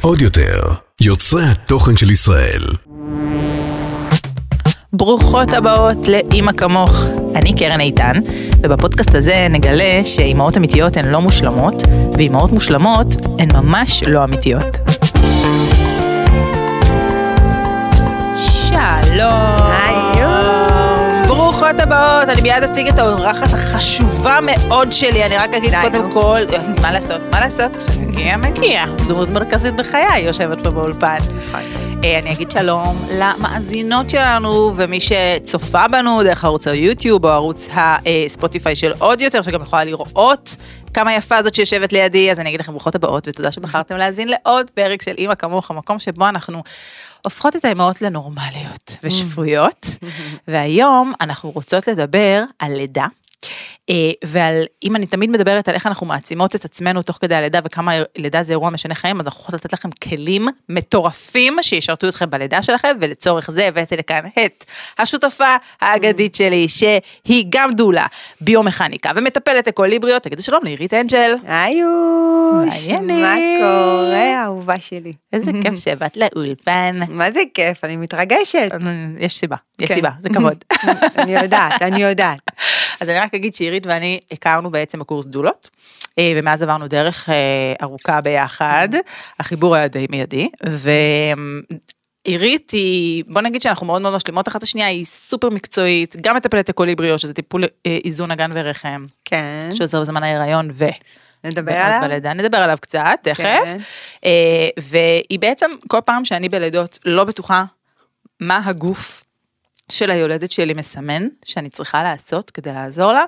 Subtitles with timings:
[0.00, 0.60] עוד יותר,
[1.00, 2.62] יוצרי התוכן של ישראל.
[4.92, 7.04] ברוכות הבאות לאימא כמוך.
[7.34, 8.20] אני קרן איתן,
[8.62, 11.82] ובפודקאסט הזה נגלה שאימהות אמיתיות הן לא מושלמות,
[12.12, 13.06] ואימהות מושלמות
[13.38, 14.78] הן ממש לא אמיתיות.
[18.68, 19.95] שלום.
[21.66, 26.12] ברוכות הבאות, אני מיד אציג את האורחת החשובה מאוד שלי, אני רק אגיד קודם.
[26.12, 26.40] כל,
[26.82, 31.18] מה לעשות, מה לעשות, כשמגיע מגיע, דמות מרכזית בחיי יושבת פה באולפן.
[32.04, 38.76] אה, אני אגיד שלום למאזינות שלנו ומי שצופה בנו דרך ערוץ היוטיוב או ערוץ הספוטיפיי
[38.76, 40.56] של עוד יותר, שגם יכולה לראות
[40.94, 44.70] כמה יפה זאת שיושבת לידי, אז אני אגיד לכם ברוכות הבאות ותודה שבחרתם להאזין לעוד
[44.70, 46.62] פרק של אימא כמוך, המקום שבו אנחנו
[47.26, 49.86] הופכות את האימהות לנורמליות ושפויות,
[50.48, 53.06] והיום אנחנו רוצות לדבר על לידה.
[53.90, 57.60] אה, ועל, אם אני תמיד מדברת על איך אנחנו מעצימות את עצמנו תוך כדי הלידה
[57.64, 62.30] וכמה לידה זה אירוע משנה חיים, אז אנחנו יכולות לתת לכם כלים מטורפים שישרתו אתכם
[62.30, 64.64] בלידה שלכם, ולצורך זה הבאתי לכאן את
[64.98, 68.06] השותפה האגדית שלי, שהיא גם דולה,
[68.40, 71.34] ביומכניקה ומטפלת אקוליבריות, תגידו שלום לעירית אנג'ל.
[71.46, 72.88] היוש.
[72.88, 75.12] מה קורה, אהובה שלי?
[75.32, 77.00] איזה כיף שבאת לאולפן.
[77.08, 78.68] מה זה כיף, אני מתרגשת.
[79.18, 79.94] יש סיבה, יש כן.
[79.94, 80.64] סיבה, זה כבוד.
[81.18, 82.40] אני יודעת, אני יודעת.
[83.00, 85.70] אז אני רק אגיד שעירית ואני הכרנו בעצם בקורס דולות,
[86.18, 87.34] אה, ומאז עברנו דרך אה,
[87.82, 88.88] ארוכה ביחד,
[89.40, 90.48] החיבור היה די מיידי,
[92.26, 96.68] ועירית היא, בוא נגיד שאנחנו מאוד מאוד משלימות אחת השנייה, היא סופר מקצועית, גם מטפלת
[96.68, 100.84] אקוליבריו, שזה טיפול אה, איזון אגן ורחם, כן, שעוזר בזמן ההיריון ו...
[101.44, 102.00] נדבר עליו?
[102.02, 103.42] בלידה, נדבר עליו קצת, תכף.
[103.42, 103.78] כן.
[104.80, 107.64] והיא בעצם, כל פעם שאני בלידות לא בטוחה
[108.40, 109.25] מה הגוף
[109.88, 113.24] של היולדת שלי מסמן שאני צריכה לעשות כדי לעזור לה,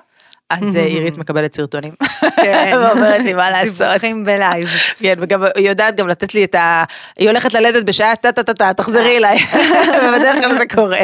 [0.49, 1.93] אז אה, עירית מקבלת סרטונים.
[2.35, 2.71] כן.
[2.81, 3.77] ואומרת לי מה לעשות.
[3.77, 4.67] דיווחים בלייב.
[4.99, 6.83] כן, וגם היא יודעת גם לתת לי את ה...
[7.17, 9.37] היא הולכת ללדת בשעה טה טה טה טה, תחזרי אליי.
[10.03, 11.03] ובדרך כלל זה קורה.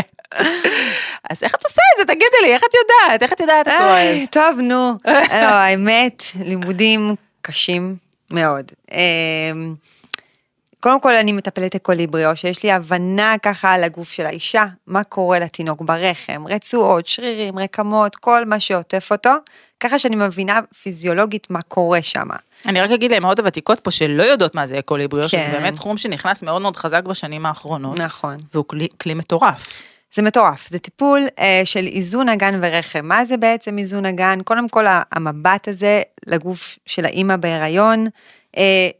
[1.29, 2.13] אז איך את עושה את זה?
[2.13, 3.23] תגידי לי, איך את יודעת?
[3.23, 4.25] איך את יודעת הכל?
[4.31, 4.97] טוב, נו.
[5.05, 7.95] לא, האמת, לימודים קשים
[8.31, 8.71] מאוד.
[10.85, 15.39] קודם כל אני מטפלת אקוליבריו, שיש לי הבנה ככה על הגוף של האישה, מה קורה
[15.39, 19.29] לתינוק ברחם, רצועות, שרירים, רקמות, כל מה שעוטף אותו,
[19.79, 22.27] ככה שאני מבינה פיזיולוגית מה קורה שם.
[22.65, 25.51] אני רק אגיד לאמהות הוותיקות פה שלא יודעות מה זה אקוליבריו, שזה כן.
[25.51, 28.37] באמת תחום שנכנס מאוד מאוד חזק בשנים האחרונות, נכון.
[28.53, 29.83] והוא כלי, כלי מטורף.
[30.13, 32.99] זה מטורף, זה טיפול אה, של איזון אגן ורחם.
[33.03, 34.39] מה זה בעצם איזון אגן?
[34.43, 38.07] קודם כל המבט הזה לגוף של האימא בהיריון,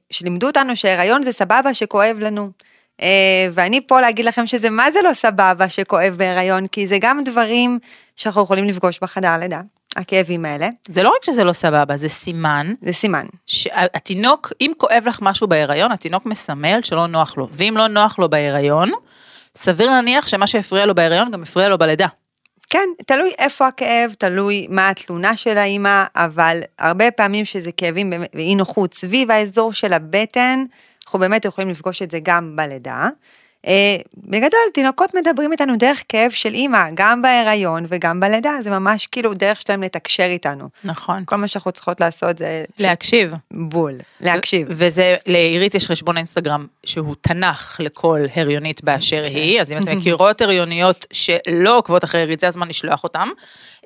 [0.10, 2.52] שלימדו אותנו שהיריון זה סבבה שכואב לנו.
[3.02, 7.20] אה, ואני פה להגיד לכם שזה מה זה לא סבבה שכואב בהיריון, כי זה גם
[7.26, 7.80] דברים
[8.16, 9.62] שאנחנו יכולים לפגוש בחדר הלידה,
[9.96, 13.26] הכאבים האלה, זה לא רק שזה לא סבבה, זה סימן זה סימן.
[13.46, 18.30] שהתינוק, אם כואב לך משהו בהיריון, התינוק מסמל שלא נוח לו, ואם לא נוח לו
[18.30, 18.92] בהיריון,
[19.56, 22.08] סביר להניח שמה שהפריע לו בהיריון גם הפריע לו בלידה.
[22.76, 28.56] כן, תלוי איפה הכאב, תלוי מה התלונה של האימא, אבל הרבה פעמים שזה כאבים ואי
[28.56, 30.66] נוחות סביב האזור של הבטן,
[31.06, 33.10] אנחנו באמת יכולים לפגוש את זה גם בלידה.
[33.68, 39.08] אה, בגדול, תינוקות מדברים איתנו דרך כאב של אימא, גם בהיריון וגם בלידה, זה ממש
[39.08, 40.70] כאילו דרך שלהם לתקשר איתנו.
[40.84, 41.24] נכון.
[41.26, 43.34] כל מה שאנחנו צריכות לעשות זה להקשיב.
[43.52, 44.68] בול, להקשיב.
[44.70, 49.36] וזה, לעירית יש חשבון אינסטגרם שהוא תנ"ך לכל הריונית באשר כן.
[49.36, 53.30] היא, אז אם אתם מכירות הריוניות שלא עוקבות אחרי עירית, זה הזמן לשלוח אותם.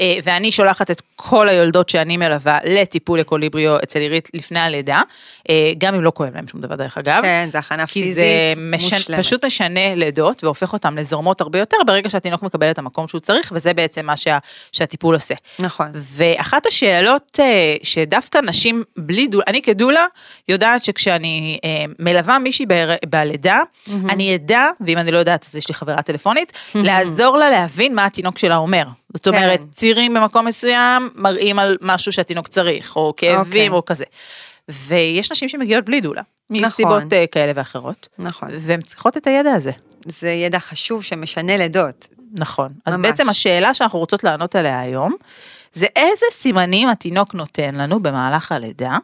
[0.02, 5.02] אה, ואני שולחת את כל היולדות שאני מלווה לטיפול אקוליבריו אצל עירית לפני הלידה,
[5.50, 7.22] אה, גם אם לא כואב להם שום דבר דרך אגב.
[7.24, 9.20] כן, זה הכנה כי פיזית זה משן, מושלמת.
[9.20, 13.52] פשוט משנה לידות והופך אותם לזורמות הרבה יותר ברגע שהתינוק מקבל את המקום שהוא צריך,
[13.56, 14.38] וזה בעצם מה שה,
[14.72, 15.36] שהטיפול עושה.
[15.60, 15.92] נכון.
[15.94, 20.06] ואחת השאלות אה, שדווקא נשים בלי דולה, אני כדולה
[20.48, 21.70] יודעת שכשאני אה,
[22.00, 22.66] מלווה מישהי
[23.06, 23.60] בלידה,
[24.10, 28.06] אני אדע, ואם אני לא יודעת אז יש לי חברה טלפונית, לעזור לה להבין מה
[28.06, 28.84] התינוק שלה אומר.
[29.14, 29.36] זאת כן.
[29.36, 33.70] אומרת, צירים במקום מסוים מראים על משהו שהתינוק צריך, או כאבים אוקיי.
[33.70, 34.06] או כזה.
[34.70, 36.66] ויש נשים שמגיעות בלי דולה, נכון.
[36.66, 38.50] מסיבות אה, כאלה ואחרות, נכון.
[38.52, 39.72] והן צריכות את הידע הזה.
[40.06, 42.08] זה ידע חשוב שמשנה לידות.
[42.40, 42.72] נכון.
[42.86, 43.10] אז ממש.
[43.10, 45.16] בעצם השאלה שאנחנו רוצות לענות עליה היום,
[45.74, 48.98] זה איזה סימנים התינוק נותן לנו במהלך הלידה,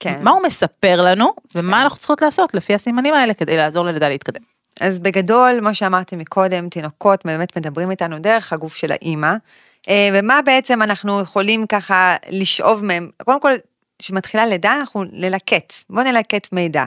[0.00, 0.20] כן.
[0.22, 4.42] מה הוא מספר לנו, ומה אנחנו צריכות לעשות לפי הסימנים האלה כדי לעזור ללידה להתקדם.
[4.80, 9.34] אז בגדול, כמו שאמרתי מקודם, תינוקות באמת מדברים איתנו דרך הגוף של האימא,
[9.88, 13.10] אה, ומה בעצם אנחנו יכולים ככה לשאוב מהם.
[13.24, 13.52] קודם כל,
[14.00, 16.84] כשמתחילה לידה, אנחנו ללקט, בואו נלקט מידע.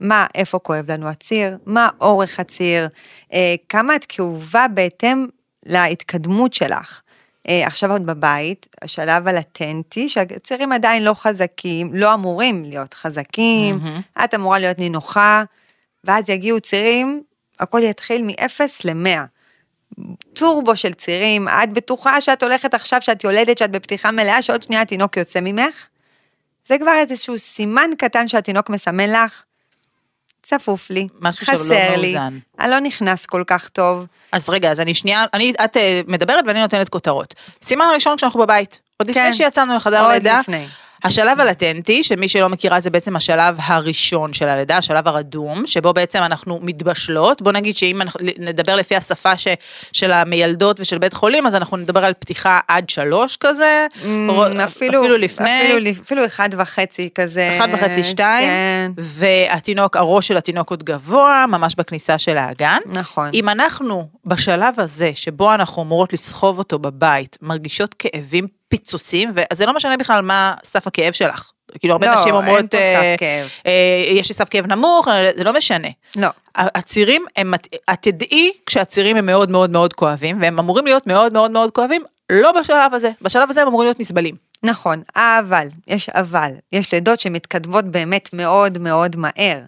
[0.00, 2.88] מה, איפה כואב לנו הציר, מה אורך הציר,
[3.32, 5.26] אה, כמה את כאובה בהתאם
[5.66, 7.00] להתקדמות שלך.
[7.48, 14.00] אה, עכשיו עוד בבית, השלב הלטנטי, שהצירים עדיין לא חזקים, לא אמורים להיות חזקים, מהמם.
[14.24, 15.44] את אמורה להיות נינוחה,
[16.04, 17.22] ואז יגיעו צירים,
[17.60, 19.20] הכל יתחיל מ-0 ל-100.
[20.32, 24.82] טורבו של צירים, את בטוחה שאת הולכת עכשיו, שאת יולדת, שאת בפתיחה מלאה, שעוד שנייה
[24.82, 25.88] התינוק יוצא ממך?
[26.68, 29.42] זה כבר איזשהו סימן קטן שהתינוק מסמן לך,
[30.42, 32.38] צפוף לי, שלא חסר לי, מאוזן.
[32.60, 34.06] אני לא נכנס כל כך טוב.
[34.32, 37.34] אז רגע, אז אני שנייה, אני, את אה, מדברת ואני נותנת כותרות.
[37.62, 39.32] סימן ראשון כשאנחנו בבית, עוד לפני כן.
[39.32, 40.40] שיצאנו לחדר עוד לידה.
[40.40, 40.66] לפני.
[41.04, 46.18] השלב הלטנטי, שמי שלא מכירה זה בעצם השלב הראשון של הלידה, השלב הרדום, שבו בעצם
[46.18, 47.42] אנחנו מתבשלות.
[47.42, 48.00] בוא נגיד שאם
[48.38, 49.48] נדבר לפי השפה ש,
[49.92, 54.30] של המיילדות ושל בית חולים, אז אנחנו נדבר על פתיחה עד שלוש כזה, אמ,
[54.64, 55.62] אפילו, אפילו לפני.
[55.62, 57.56] אפילו, אפילו אחד וחצי כזה.
[57.56, 62.78] אחד וחצי, שתיים, כן, והתינוק, הראש של התינוק עוד גבוה, ממש בכניסה של האגן.
[62.86, 63.30] נכון.
[63.34, 69.74] אם אנחנו בשלב הזה, שבו אנחנו אמורות לסחוב אותו בבית, מרגישות כאבים פיצוצים, וזה לא
[69.74, 71.50] משנה בכלל מה סף הכאב שלך.
[71.78, 73.48] כאילו הרבה לא, נשים אומרות, אה, כאב.
[73.66, 75.88] אה, יש לי סף כאב נמוך, אה, זה לא משנה.
[76.16, 76.28] לא.
[76.54, 77.54] הצירים, הם,
[77.92, 82.02] את תדעי כשהצירים הם מאוד מאוד מאוד כואבים, והם אמורים להיות מאוד מאוד מאוד כואבים,
[82.32, 83.10] לא בשלב הזה.
[83.22, 84.34] בשלב הזה הם אמורים להיות נסבלים.
[84.62, 89.58] נכון, אבל, יש אבל, יש לידות שמתקדמות באמת מאוד מאוד מהר.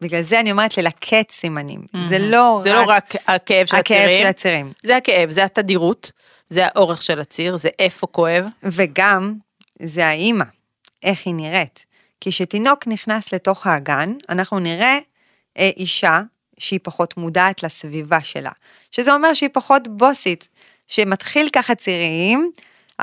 [0.00, 1.80] בגלל זה אני אומרת ללקט סימנים.
[2.08, 4.72] זה לא זה לא רק הכאב של הכאב הצירים, של הצירים.
[4.82, 6.12] זה הכאב, זה התדירות,
[6.50, 8.44] זה האורך של הציר, זה איפה כואב.
[8.62, 9.34] וגם,
[9.82, 10.44] זה האימא,
[11.02, 11.86] איך היא נראית.
[12.20, 14.98] כי כשתינוק נכנס לתוך האגן, אנחנו נראה
[15.58, 16.20] אה, אישה
[16.58, 18.50] שהיא פחות מודעת לסביבה שלה.
[18.90, 20.48] שזה אומר שהיא פחות בוסית,
[20.88, 22.50] שמתחיל ככה צירים,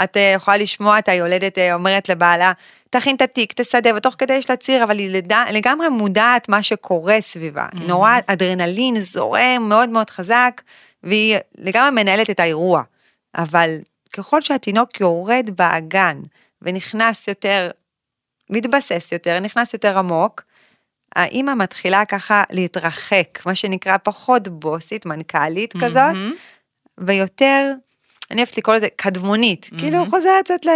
[0.03, 2.51] את אה, יכולה לשמוע את היולדת אה, אומרת לבעלה,
[2.89, 5.33] תכין את התיק, תסדר, ותוך כדי יש לה ציר, אבל היא לד...
[5.51, 7.67] לגמרי מודעת מה שקורה סביבה.
[7.73, 10.61] היא נורא אדרנלין, זורם מאוד מאוד חזק,
[11.03, 12.83] והיא לגמרי מנהלת את האירוע.
[13.37, 13.77] אבל
[14.13, 16.21] ככל שהתינוק יורד באגן
[16.61, 17.71] ונכנס יותר,
[18.49, 20.41] מתבסס יותר, נכנס יותר עמוק,
[21.15, 26.15] האימא מתחילה ככה להתרחק, מה שנקרא פחות בוסית, מנכ"לית כזאת,
[26.97, 27.71] ויותר,
[28.31, 30.69] אני אוהבת לקרוא לזה קדמונית, כאילו חוזרת קצת ל...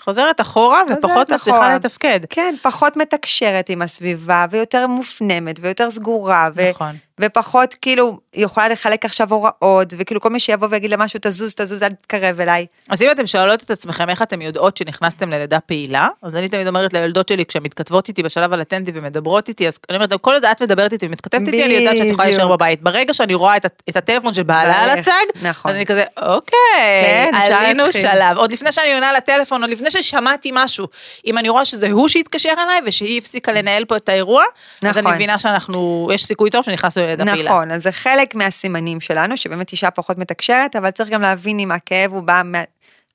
[0.00, 1.74] חוזרת אחורה חוזרת ופחות מצליחה.
[1.74, 2.20] לתפקד.
[2.30, 6.96] כן, פחות מתקשרת עם הסביבה, ויותר מופנמת, ויותר סגורה, ו- נכון.
[7.20, 11.82] ופחות כאילו, יכולה לחלק עכשיו הוראות, וכאילו כל מי שיבוא ויגיד לה משהו, תזוז, תזוז,
[11.82, 12.66] אל תתקרב אליי.
[12.88, 16.66] אז אם אתם שואלות את עצמכם איך אתם יודעות שנכנסתם ללידה פעילה, אז אני תמיד
[16.66, 20.44] אומרת לילדות שלי כשהן מתכתבות איתי בשלב הלטנטי ומדברות איתי, אז אני אומרת, כל עוד
[20.44, 22.56] את מדברת איתי ומתכתבת איתי, אני יודעת שאת יכולה להישאר.
[22.56, 22.82] בבית.
[22.82, 25.12] ברגע שאני רואה את, את הטלפון של בעלה על הצג,
[25.42, 25.70] נכון.
[25.70, 27.92] אז אני כזה, אוקיי, כן, עלינו.
[27.92, 28.36] שלב.
[28.36, 30.86] עוד לפני שאני עונה לטלפון, עוד לפני ששמעתי משהו,
[31.26, 34.44] אם אני רואה שזה הוא שהתקשר אליי ושהיא הפסיקה לנהל פה את האירוע,
[34.82, 35.14] אז אני נכון.
[35.14, 37.50] מבינה שאנחנו, יש סיכוי טוב שנכנסנו ללידה פעילה.
[37.50, 41.72] נכון, אז זה חלק מהסימנים שלנו, שבאמת אישה פחות מתקשרת, אבל צריך גם להבין אם
[41.72, 42.42] הכאב הוא בא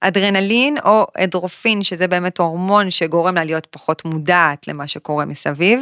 [0.03, 5.81] מאדרנלין או אדרופין, שזה באמת הורמון שגורם לה להיות פחות מודעת למה שקורה מסביב.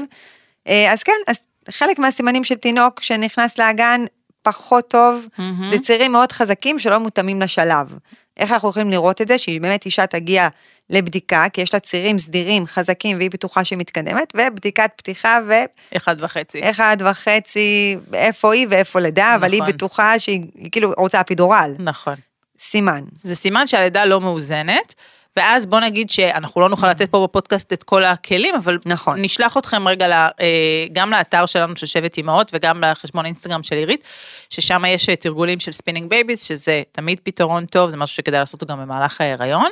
[0.68, 1.36] אה, אז כן, אז
[1.70, 4.06] חלק מהסימנים של תינוק שנכנס לאגן
[4.52, 5.72] פחות טוב, מהמם.
[5.72, 7.98] זה צירים מאוד חזקים שלא מותאמים לשלב.
[8.38, 9.38] איך אנחנו יכולים לראות את זה?
[9.38, 10.48] שהיא באמת אישה תגיע
[10.90, 15.54] לבדיקה, כי יש לה צירים סדירים, חזקים, והיא בטוחה שהיא מתקדמת, ובדיקת פתיחה ו...
[15.98, 16.70] אחד וחצי.
[16.70, 19.74] אחד וחצי, איפה היא ואיפה לידה, אבל היא נכון.
[19.74, 22.16] בטוחה שהיא היא כאילו רוצה אפידורל, נכון.
[22.60, 23.04] סימן.
[23.14, 24.96] זה סימן שהלידה לא מאוזנת,
[25.40, 29.22] ואז בוא נגיד שאנחנו לא נוכל לתת פה בפודקאסט את כל הכלים, אבל נכון.
[29.22, 33.76] נשלח אתכם רגע ל, אה, גם לאתר שלנו של שבט אימהות וגם לחשבון אינסטגרם של
[33.76, 34.04] עירית,
[34.50, 38.62] ששם יש אה, תרגולים של Spinning Babies, שזה תמיד פתרון טוב, זה משהו שכדאי לעשות
[38.62, 39.70] אותו גם במהלך ההיריון.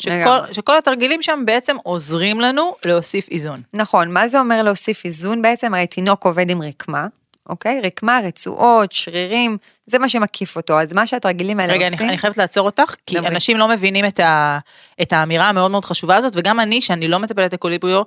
[0.00, 0.52] שכל.
[0.52, 3.60] שכל התרגילים שם בעצם עוזרים לנו להוסיף איזון.
[3.74, 5.74] נכון, מה זה אומר להוסיף איזון בעצם?
[5.74, 7.06] הרי תינוק עובד עם רקמה,
[7.48, 7.80] אוקיי?
[7.84, 9.58] רקמה, רצועות, שרירים,
[9.88, 12.08] זה מה שמקיף אותו, אז מה שהתרגילים האלה רגע, אני, עושים...
[12.08, 13.28] אני חייבת לעצור אותך, כי דברי.
[13.28, 14.58] אנשים לא מבינים את, ה,
[15.02, 18.02] את האמירה המאוד מאוד חשובה הזאת, וגם אני, שאני לא מטפלת אקוליבריו,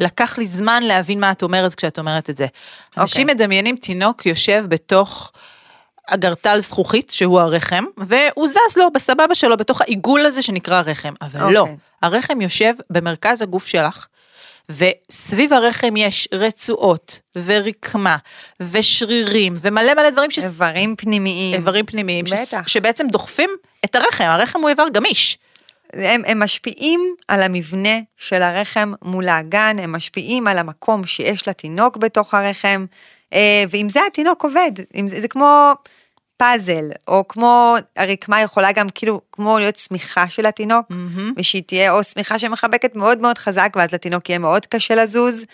[0.00, 2.46] לקח לי זמן להבין מה את אומרת כשאת אומרת את זה.
[2.98, 5.32] אנשים מדמיינים תינוק יושב בתוך
[6.06, 11.52] אגרטל זכוכית, שהוא הרחם, והוא זז לו בסבבה שלו, בתוך העיגול הזה שנקרא רחם, אבל
[11.52, 11.76] לא, אוקיי.
[12.02, 14.06] הרחם יושב במרכז הגוף שלך.
[14.70, 18.16] וסביב הרחם יש רצועות ורקמה
[18.60, 20.38] ושרירים ומלא מלא דברים ש...
[20.38, 21.54] איברים פנימיים.
[21.54, 22.68] איברים פנימיים, ש- בטח.
[22.68, 23.50] שבעצם דוחפים
[23.84, 25.38] את הרחם, הרחם הוא איבר גמיש.
[25.92, 31.96] הם, הם משפיעים על המבנה של הרחם מול האגן, הם משפיעים על המקום שיש לתינוק
[31.96, 32.86] בתוך הרחם,
[33.32, 34.70] אה, ועם זה התינוק עובד,
[35.08, 35.72] זה, זה כמו
[36.36, 40.86] פאזל, או כמו, הרקמה יכולה גם כאילו, כמו להיות שמיכה של התינוק,
[41.36, 45.44] ושהיא תהיה או שמיכה שמחבקת מאוד מאוד חזק, ואז לתינוק יהיה מאוד קשה לזוז,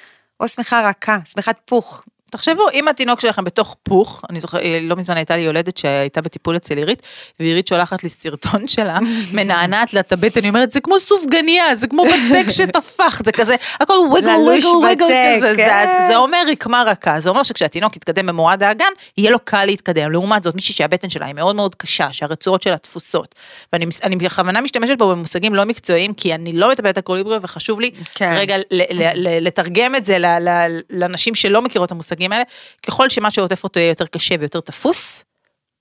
[0.40, 2.04] או שמיכה רכה, שמיכת פוך.
[2.32, 6.56] תחשבו, אם התינוק שלכם בתוך פוך, אני זוכרת, לא מזמן הייתה לי יולדת שהייתה בטיפול
[6.56, 7.02] אצל עירית,
[7.40, 8.98] ועירית שולחת לי סרטון שלה,
[9.34, 13.54] מנענעת לה את הבטן, אני אומרת, זה כמו סופגניה, זה כמו בצק שטפח, זה כזה,
[13.80, 16.04] הכל וויגל וויגל וויגל כזה, זה, כן.
[16.08, 20.12] זה אומר רקמה רכה, זה אומר שכשהתינוק יתקדם במורד האגן, יהיה לו קל להתקדם.
[20.12, 23.34] לעומת זאת, מישהי שהבטן שלה היא מאוד מאוד קשה, שהרצועות שלה תפוסות,
[23.72, 28.34] ואני בכוונה משתמשת פה במושגים לא מקצועיים, כי אני לא מטפלת אקוליבריו, וחשוב לי כן.
[28.36, 28.82] רגע ל- ל-
[29.14, 32.44] ל- לתרגם את זה ל- ל- לנשים שלא מכירות את המושגים האלה,
[32.86, 35.24] ככל שמה שעוטף אותו יהיה יותר קשה ויותר תפוס,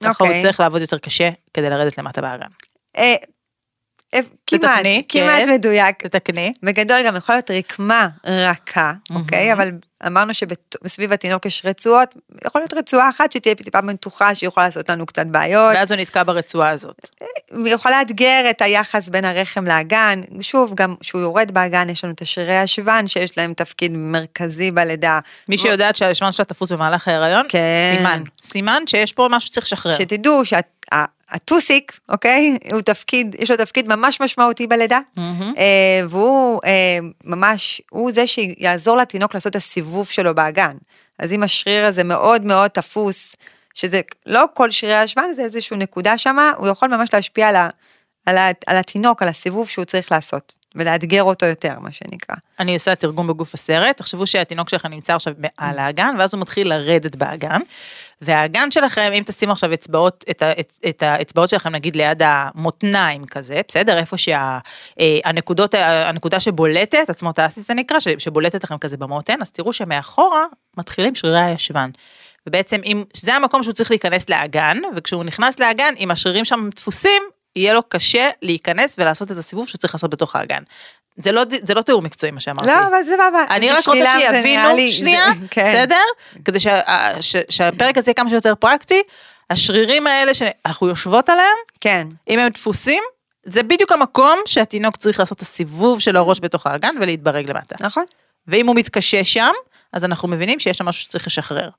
[0.04, 0.42] ככה הוא אוקיי.
[0.42, 2.48] צריך לעבוד יותר קשה כדי לרדת למטה באגן.
[4.54, 5.54] אה, אה, כמעט, תתקני, כמעט כן.
[5.54, 6.08] מדויק.
[6.08, 6.52] תתקני.
[6.64, 9.54] בגדול גם יכול להיות רקמה רכה, אוקיי?
[9.54, 9.72] אבל
[10.08, 12.16] אמרנו שסביב התינוק יש רצועות,
[12.46, 15.74] יכול להיות רצועה אחת שתהיה טיפה מתוחה, שיכולה לעשות לנו קצת בעיות.
[15.76, 17.10] ואז הוא נתקע ברצועה הזאת.
[17.66, 20.22] היא יכולה לאתגר את היחס בין הרחם לאגן.
[20.42, 25.20] שוב, גם כשהוא יורד באגן, יש לנו את השרירי השוון, שיש להם תפקיד מרכזי בלידה.
[25.50, 27.94] מי שיודעת שהשמן שלה תפוס במהלך ההיריון, כן.
[27.98, 28.24] סימן.
[28.44, 29.98] סימן שיש פה משהו שצריך לשחרר.
[29.98, 32.58] שתדעו שהטוסיק, אוקיי?
[32.72, 35.54] הוא תפקיד, יש לו תפקיד ממש משמעותי בלידה, מהמם.
[35.58, 40.78] אה, והוא אה, ממש, הוא זה שיעזור לתינוק לעשות את הסיבוב שלו באגן.
[41.20, 43.36] אז אם השריר הזה מאוד מאוד תפוס,
[43.74, 47.70] שזה לא כל שרירי השוון, זה איזושהי נקודה שמה, הוא יכול ממש להשפיע על, ה,
[48.26, 52.36] על, ה, על התינוק, על הסיבוב שהוא צריך לעשות, ולאתגר אותו יותר, מה שנקרא.
[52.60, 56.70] אני עושה תרגום בגוף הסרט, תחשבו שהתינוק שלכם נמצא עכשיו על האגן, ואז הוא מתחיל
[56.70, 57.60] לרדת באגן,
[58.22, 63.62] והאגן שלכם, אם תשימו עכשיו אצבעות, את, את, את האצבעות שלכם נגיד ליד המותניים כזה,
[63.68, 63.98] בסדר?
[63.98, 70.46] איפה שהנקודות, הנקודה שבולטת, עצמות האסיס זה נקרא, שבולטת לכם כזה במותן, אז תראו שמאחורה
[70.78, 71.90] מתחילים שרירי הישבן.
[72.48, 77.24] ובעצם אם, זה המקום שהוא צריך להיכנס לאגן, וכשהוא נכנס לאגן, אם השרירים שם דפוסים,
[77.56, 80.64] יהיה לו קשה להיכנס ולעשות את הסיבוב שצריך לעשות בתוך האגן.
[81.18, 82.68] זה לא, זה לא תיאור מקצועי מה שאמרתי.
[82.68, 83.46] לא, אבל זה סבבה.
[83.50, 85.66] אני רק רוצה שיבינו, לי- שנייה, זה- כן.
[85.74, 86.02] בסדר?
[86.46, 86.82] כדי שה-
[87.22, 89.02] ש- שהפרק הזה יהיה כמה שיותר פרקטי,
[89.50, 92.08] השרירים האלה שאנחנו יושבות עליהם, כן.
[92.30, 93.04] אם הם דפוסים,
[93.44, 97.76] זה בדיוק המקום שהתינוק צריך לעשות את הסיבוב של הראש בתוך האגן ולהתברג למטה.
[97.80, 98.04] נכון.
[98.48, 99.52] ואם הוא מתקשה שם,
[99.94, 101.70] אז אנחנו מבינים שיש שם משהו שצריך לשחרר.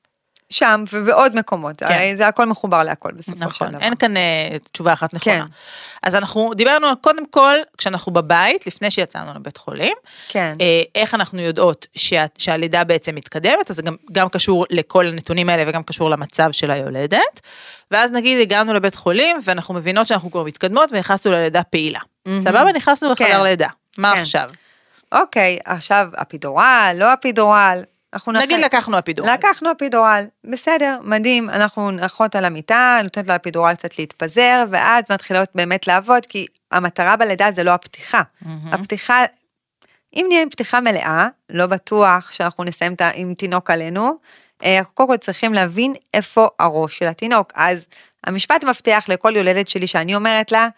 [0.52, 1.86] שם ובעוד מקומות, כן.
[1.86, 3.80] הרי זה הכל מחובר להכל בסופו של נכון, דבר.
[3.80, 5.36] אין כאן אה, תשובה אחת נכונה.
[5.36, 5.42] כן.
[6.02, 9.96] אז אנחנו דיברנו על קודם כל, כשאנחנו בבית, לפני שיצאנו לבית חולים,
[10.28, 10.52] כן.
[10.60, 15.48] אה, איך אנחנו יודעות שה, שהלידה בעצם מתקדמת, אז זה גם, גם קשור לכל הנתונים
[15.48, 17.40] האלה וגם קשור למצב של היולדת.
[17.90, 22.00] ואז נגיד הגענו לבית חולים ואנחנו מבינות שאנחנו כבר מתקדמות ונכנסנו ללידה פעילה.
[22.28, 22.72] סבבה?
[22.72, 23.42] נכנסנו לחדר כן.
[23.42, 23.68] לידה.
[23.98, 24.20] מה כן.
[24.20, 24.50] עכשיו?
[25.12, 27.82] אוקיי, עכשיו אפידורל, לא אפידורל,
[28.14, 29.32] אנחנו נגיד לקחנו אפידורל.
[29.32, 35.86] לקחנו אפידורל, בסדר, מדהים, אנחנו נחות על המיטה, נותנת לאפידורל קצת להתפזר, ואז מתחילות באמת
[35.86, 38.22] לעבוד, כי המטרה בלידה זה לא הפתיחה.
[38.72, 39.24] הפתיחה,
[40.14, 44.18] אם נהיה עם פתיחה מלאה, לא בטוח שאנחנו נסיים עם תינוק עלינו,
[44.64, 47.52] אה, אנחנו קודם כל צריכים להבין איפה הראש של התינוק.
[47.54, 47.86] אז
[48.24, 50.68] המשפט מפתח לכל יולדת שלי שאני אומרת לה,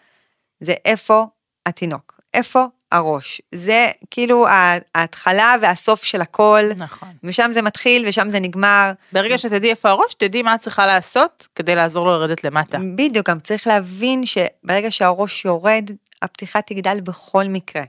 [0.59, 1.25] זה איפה
[1.65, 2.65] התינוק, איפה
[2.95, 3.41] הראש.
[3.55, 4.45] זה כאילו
[4.95, 6.63] ההתחלה והסוף של הכל.
[6.77, 7.09] נכון.
[7.23, 8.91] משם זה מתחיל ושם זה נגמר.
[9.11, 12.77] ברגע שתדעי איפה הראש, תדעי מה את צריכה לעשות כדי לעזור לו לרדת למטה.
[12.95, 15.89] בדיוק, גם צריך להבין שברגע שהראש יורד,
[16.21, 17.83] הפתיחה תגדל בכל מקרה.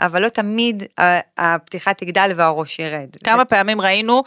[0.00, 1.18] אבל לא תמיד ה-
[1.54, 3.08] הפתיחה תגדל והראש ירד.
[3.24, 4.22] כמה פעמים ראינו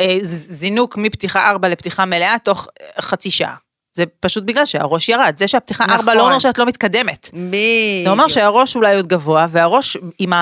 [0.00, 3.54] אה, זינוק מפתיחה 4 לפתיחה מלאה תוך אה, חצי שעה.
[3.96, 5.34] זה פשוט בגלל שהראש ירד.
[5.36, 6.16] זה שהפתיחה 4 נכון.
[6.16, 7.30] לא אומר שאת לא מתקדמת.
[7.32, 8.04] בדיוק.
[8.04, 10.32] זה אומר שהראש אולי עוד גבוה, והראש עם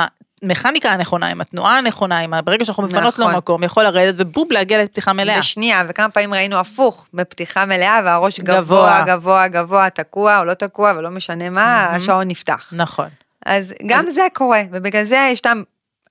[0.42, 3.36] המכניקה הנכונה, עם התנועה הנכונה, עם ברגע שאנחנו מפנות לו נכון.
[3.36, 5.38] מקום, יכול לרדת ובוב להגיע לפתיחה מלאה.
[5.38, 8.60] בשנייה, וכמה פעמים ראינו הפוך, בפתיחה מלאה, והראש גבוה.
[8.60, 12.72] גבוה, גבוה, גבוה, תקוע או לא תקוע, ולא משנה מה, השעון נפתח.
[12.72, 13.08] נכון.
[13.46, 15.46] אז גם זה קורה, ובגלל זה יש את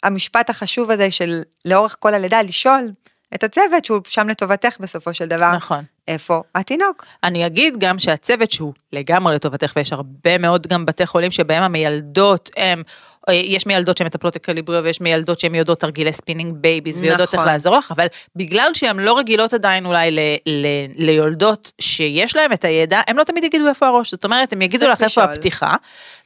[0.03, 2.91] המשפט החשוב הזה של לאורך כל הלידה, לשאול
[3.35, 5.83] את הצוות שהוא שם לטובתך בסופו של דבר, נכון.
[6.07, 7.05] איפה התינוק.
[7.23, 12.49] אני אגיד גם שהצוות שהוא לגמרי לטובתך, ויש הרבה מאוד גם בתי חולים שבהם המיילדות
[12.57, 12.83] הם,
[13.31, 17.47] יש מיילדות שמטפלות אקליבריו ויש מיילדות שהן יודעות תרגילי Spinning Babies ויודעות איך נכון.
[17.47, 22.65] לעזור לך, אבל בגלל שהן לא רגילות עדיין אולי ל, ל, ליולדות שיש להן את
[22.65, 25.23] הידע, הם לא תמיד יגידו איפה הראש, זאת אומרת, הם יגידו לך איפה.
[25.23, 25.75] הפתיחה,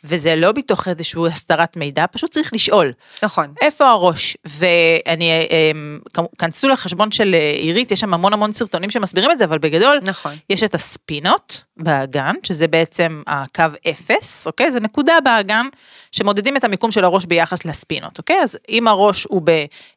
[0.04, 2.94] וזה לא מתוך איזושהי הסתרת מידע, פשוט צריך לשאול.
[3.24, 3.54] נכון.
[3.62, 4.38] איפה הראש?
[4.46, 6.00] ואני, אמ,
[6.38, 10.00] כנסו לחשבון של אה, עירית, יש שם המון המון סרטונים שמסבירים את זה, אבל בגדול,
[10.02, 10.34] נכון.
[10.50, 14.72] יש את הספינות באגן, שזה בעצם הקו אפס, אוקיי?
[14.72, 15.68] זה נקודה באגן
[16.12, 18.40] שמודדים את המיקום של הראש ביחס לספינות, אוקיי?
[18.44, 19.50] אז אם הראש הוא ב...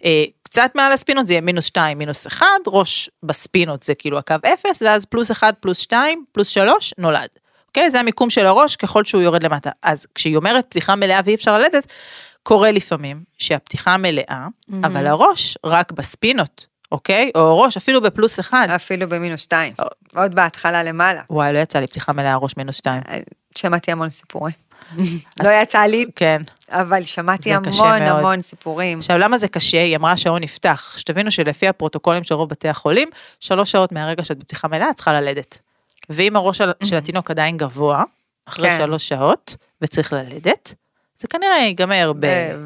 [0.05, 4.35] אה, קצת מעל הספינות זה יהיה מינוס 2, מינוס 1, ראש בספינות זה כאילו הקו
[4.55, 7.29] 0, ואז פלוס 1, פלוס 2, פלוס 3, נולד.
[7.69, 7.91] אוקיי?
[7.91, 9.71] זה המיקום של הראש ככל שהוא יורד למטה.
[9.83, 11.93] אז כשהיא אומרת פתיחה מלאה ואי אפשר ללדת,
[12.43, 14.47] קורה לפעמים שהפתיחה מלאה,
[14.85, 16.67] אבל הראש רק בספינות.
[16.93, 17.31] אוקיי?
[17.35, 18.67] או ראש, אפילו בפלוס אחד.
[18.75, 19.73] אפילו במינוס שתיים.
[19.79, 19.85] או.
[20.17, 21.23] עוד בהתחלה למעלה.
[21.31, 23.03] וואי, לא יצא לי פתיחה מלאה ראש מינוס שתיים.
[23.57, 24.55] שמעתי המון סיפורים.
[25.47, 26.43] לא יצא לי, כן.
[26.69, 28.03] אבל שמעתי המון.
[28.03, 28.99] המון סיפורים.
[28.99, 29.83] עכשיו, למה זה קשה?
[29.83, 30.95] היא אמרה השעון נפתח.
[30.99, 33.09] שתבינו שלפי הפרוטוקולים של רוב בתי החולים,
[33.41, 35.59] שלוש שעות מהרגע שאת בפתיחה מלאה, את צריכה ללדת.
[36.11, 38.05] ואם הראש של- התינוק עדיין גבוה,
[38.47, 38.77] אחרי כן.
[38.79, 40.75] שלוש שעות, וצריך ללדת,
[41.21, 42.13] זה כנראה ייגמר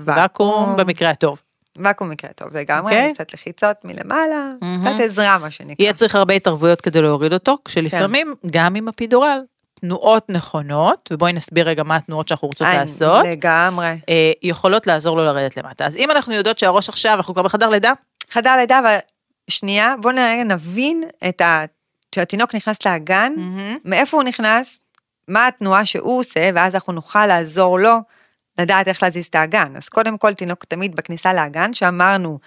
[0.04, 0.76] בוואקום.
[0.76, 1.42] במקרה הטוב.
[1.76, 3.14] ואקום מקרה טוב לגמרי, אוקיי.
[3.14, 4.84] קצת לחיצות מלמעלה, מהמם.
[4.84, 5.74] קצת עזרה מה שנקרא.
[5.84, 8.48] יהיה צריך הרבה התערבויות כדי להוריד אותו, כשלפעמים כן.
[8.52, 9.38] גם עם הפידורל,
[9.84, 13.86] תנועות נכונות, ובואי נסביר רגע מה התנועות שאנחנו רוצות אה, לעשות, לגמרי.
[14.08, 15.86] אה, יכולות לעזור לו לרדת למטה.
[15.86, 17.92] אז אם אנחנו יודעות שהראש עכשיו, אנחנו כבר בחדר לידה,
[18.30, 18.96] חדר לידה, אבל
[19.50, 20.14] שנייה, בואו
[20.44, 21.64] נבין את ה...
[22.12, 23.32] כשהתינוק נכנס לאגן,
[23.84, 24.78] מאיפה הוא נכנס,
[25.28, 27.98] מה התנועה שהוא עושה, ואז אנחנו נוכל לעזור לו
[28.58, 29.76] לדעת איך להזיז את האגן.
[29.76, 32.38] אז קודם כל, תינוק תמיד בכניסה לאגן, שאמרנו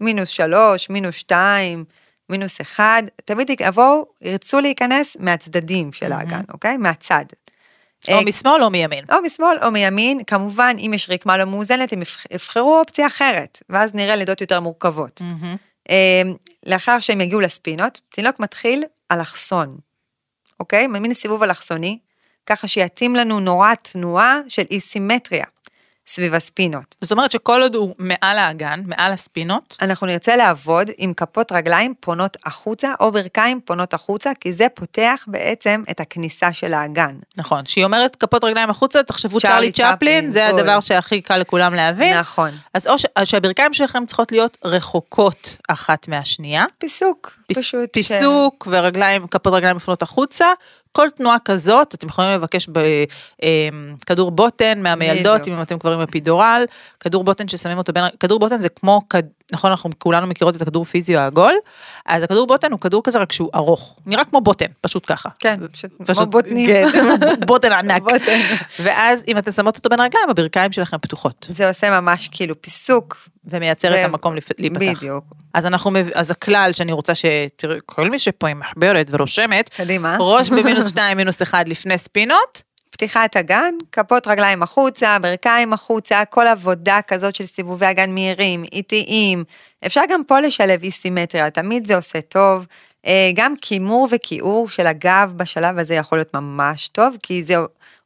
[0.00, 1.84] מינוס שלוש, מינוס שתיים,
[2.30, 6.76] מינוס אחד, תמיד יבואו, ירצו להיכנס מהצדדים של האגן, אוקיי?
[6.76, 7.24] מהצד.
[8.08, 9.04] או אה, משמאל או מימין.
[9.12, 13.62] או משמאל או מימין, כמובן, אם יש רקמה לא מאוזנת, הם יבח- יבחרו אופציה אחרת,
[13.68, 15.22] ואז נראה לידות יותר מורכבות.
[15.90, 16.22] אה,
[16.66, 19.76] לאחר שהם יגיעו לספינות, תינוק מתחיל אלכסון,
[20.60, 20.86] אוקיי?
[20.86, 21.98] מין סיבוב אלכסוני,
[22.46, 25.44] ככה שיתאים לנו נורא תנועה של אי סימטריה
[26.06, 26.94] סביב הספינות.
[27.00, 31.94] זאת אומרת שכל עוד הוא מעל האגן, מעל הספינות, אנחנו נרצה לעבוד עם כפות רגליים
[32.00, 37.16] פונות החוצה, או ברכיים פונות החוצה, כי זה פותח בעצם את הכניסה של האגן.
[37.36, 40.60] נכון, שהיא אומרת כפות רגליים החוצה, תחשבו צ'רלי צ'פלין, זה בול.
[40.60, 42.18] הדבר שהכי קל לכולם להבין.
[42.18, 42.50] נכון.
[42.74, 46.64] אז או ש- שהברכיים שלכם צריכות להיות רחוקות אחת מהשנייה.
[46.78, 47.88] פיסוק, פיס- פשוט.
[47.88, 50.46] ש- פיסוק ורגליים, כפות רגליים מפנות החוצה.
[50.96, 55.24] כל תנועה כזאת, אתם יכולים לבקש בכדור בוטן מהמיילדות.
[55.48, 56.64] אם אתם כבר עם אפידורל,
[57.00, 59.22] כדור בוטן ששמים אותו בין, כדור בוטן זה כמו, כד-
[59.54, 61.54] נכון, אנחנו כולנו מכירות את הכדור פיזיו העגול,
[62.06, 65.28] אז הכדור בוטן הוא כדור כזה רק שהוא ארוך, נראה כמו בוטן, פשוט ככה.
[65.38, 66.66] כן, פשוט כמו בוטנים.
[66.66, 66.86] כן,
[67.46, 68.02] בוטן ענק.
[68.02, 68.40] בוטן.
[68.80, 73.16] ואז אם אתם שמות אותו בין הרגליים, הברכיים שלכם פתוחות, זה עושה ממש כאילו פיסוק.
[73.46, 74.98] ומייצר את ו- המקום לפ- להיפתח.
[74.98, 75.24] בדיוק.
[75.54, 77.24] אז אנחנו, אז הכלל שאני רוצה ש...
[77.56, 80.16] תראו, כל מי שפה עם מחברת ורושמת, קדימה.
[80.20, 82.62] ראש במינוס 2, מינוס 1 לפני ספינות,
[82.94, 89.44] פתיחת הגן, כפות רגליים החוצה, ברכיים החוצה, כל עבודה כזאת של סיבובי אגן מהירים, איטיים.
[89.86, 92.66] אפשר גם פה לשלב אי סימטריה, תמיד זה עושה טוב.
[93.06, 97.54] אה, גם כימור וכיעור של הגב בשלב הזה יכול להיות ממש טוב, כי זה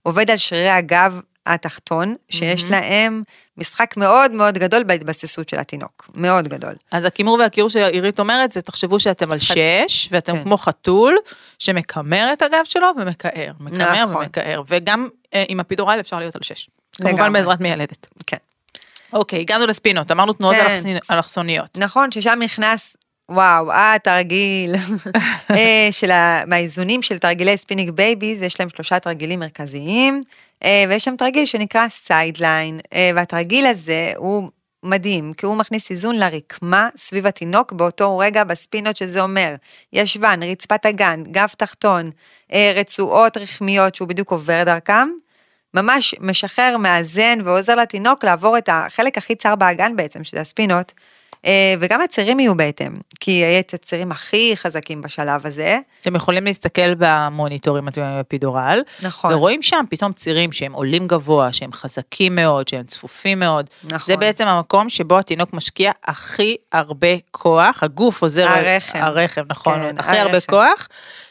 [0.02, 1.20] עובד על שרירי הגב
[1.54, 3.22] התחתון, שיש להם
[3.56, 6.74] משחק מאוד מאוד גדול בהתבססות של התינוק, מאוד גדול.
[6.90, 10.42] אז הכימור והקיעור שעירית אומרת, זה תחשבו שאתם על 6, ואתם כן.
[10.42, 11.16] כמו חתול,
[11.58, 14.16] שמקמר את הגב שלו ומקער, מקמר נכון.
[14.16, 16.68] ומקער, וגם אה, עם האפידורל אפשר להיות על 6.
[16.96, 17.30] כמובן לגמרי.
[17.32, 18.06] בעזרת מיילדת.
[18.26, 18.36] כן.
[19.12, 20.66] אוקיי, הגענו לספינות, אמרנו תנועות כן.
[20.66, 21.78] אלכסונ- אלכסוניות.
[21.78, 22.96] נכון, ששם נכנס,
[23.28, 24.74] וואו, התרגיל
[25.50, 26.40] אה, של ה...
[26.46, 30.20] מהאיזונים של תרגילי Spinning Babies, יש להם שלושה תרגילים מרכזיים, אה,
[30.64, 32.80] ויש שם תרגיל שנקרא side-lying,
[33.14, 34.50] והתרגיל הזה הוא
[34.82, 39.54] מדהים, כי הוא מכניס איזון לרקמה סביב התינוק באותו רגע בספינות, שזה אומר
[39.92, 42.10] ישבן, רצפת הגן, גב תחתון,
[42.52, 45.08] אה, רצועות רחמיות שהוא בדיוק עובר דרכם.
[45.74, 51.02] ממש משחרר, מאזן ועוזר לתינוק לעבור את החלק הכי צר באגן בעצם, שזה הספינות, אה,
[51.80, 55.78] וגם הצירים יהיו בהתאם, כי את הצירים הכי חזקים בשלב הזה.
[56.00, 59.32] אתם יכולים להסתכל במוניטור אם אתם עם הפידורל, נכון.
[59.32, 63.66] ורואים שם פתאום צירים שהם עולים גבוה, שהם חזקים מאוד, שהם צפופים מאוד.
[63.84, 64.14] נכון.
[64.14, 68.48] זה בעצם המקום שבו התינוק משקיע הכי הרבה כוח, הגוף עוזר...
[68.48, 68.98] הרחם.
[69.02, 70.40] הרחם, נכון, כן, הכי הרבה.
[70.40, 70.88] כוח,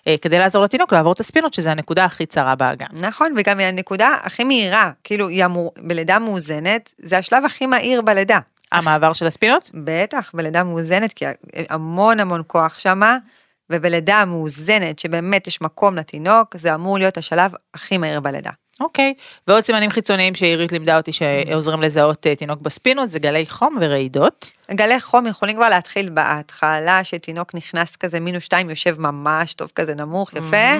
[0.07, 2.85] אה, כדי לעזור לתינוק לעבור את הספינות, שזה הנקודה הכי צרה באגן.
[3.01, 8.01] נכון, וגם היא הנקודה הכי מהירה, כאילו היא אמור, בלידה מאוזנת, זה השלב הכי מהיר
[8.01, 8.39] בלידה.
[8.71, 9.71] המעבר של הספינות?
[9.73, 11.25] בטח, בלידה מאוזנת, כי
[11.69, 13.17] המון המון כוח שמה,
[13.69, 18.51] ובלידה מאוזנת, שבאמת יש מקום לתינוק, זה אמור להיות השלב הכי מהיר בלידה.
[18.79, 19.13] אוקיי.
[19.47, 24.51] ועוד סימנים חיצוניים שעירית לימדה אותי שעוזרים לזהות אה, תינוק בספינות, זה גלי חום ורעידות.
[24.71, 29.95] גלי חום יכולים כבר להתחיל בהתחלה, שתינוק נכנס כזה מינוס שתיים, יושב ממש טוב כזה
[29.95, 30.75] נמוך, יפה,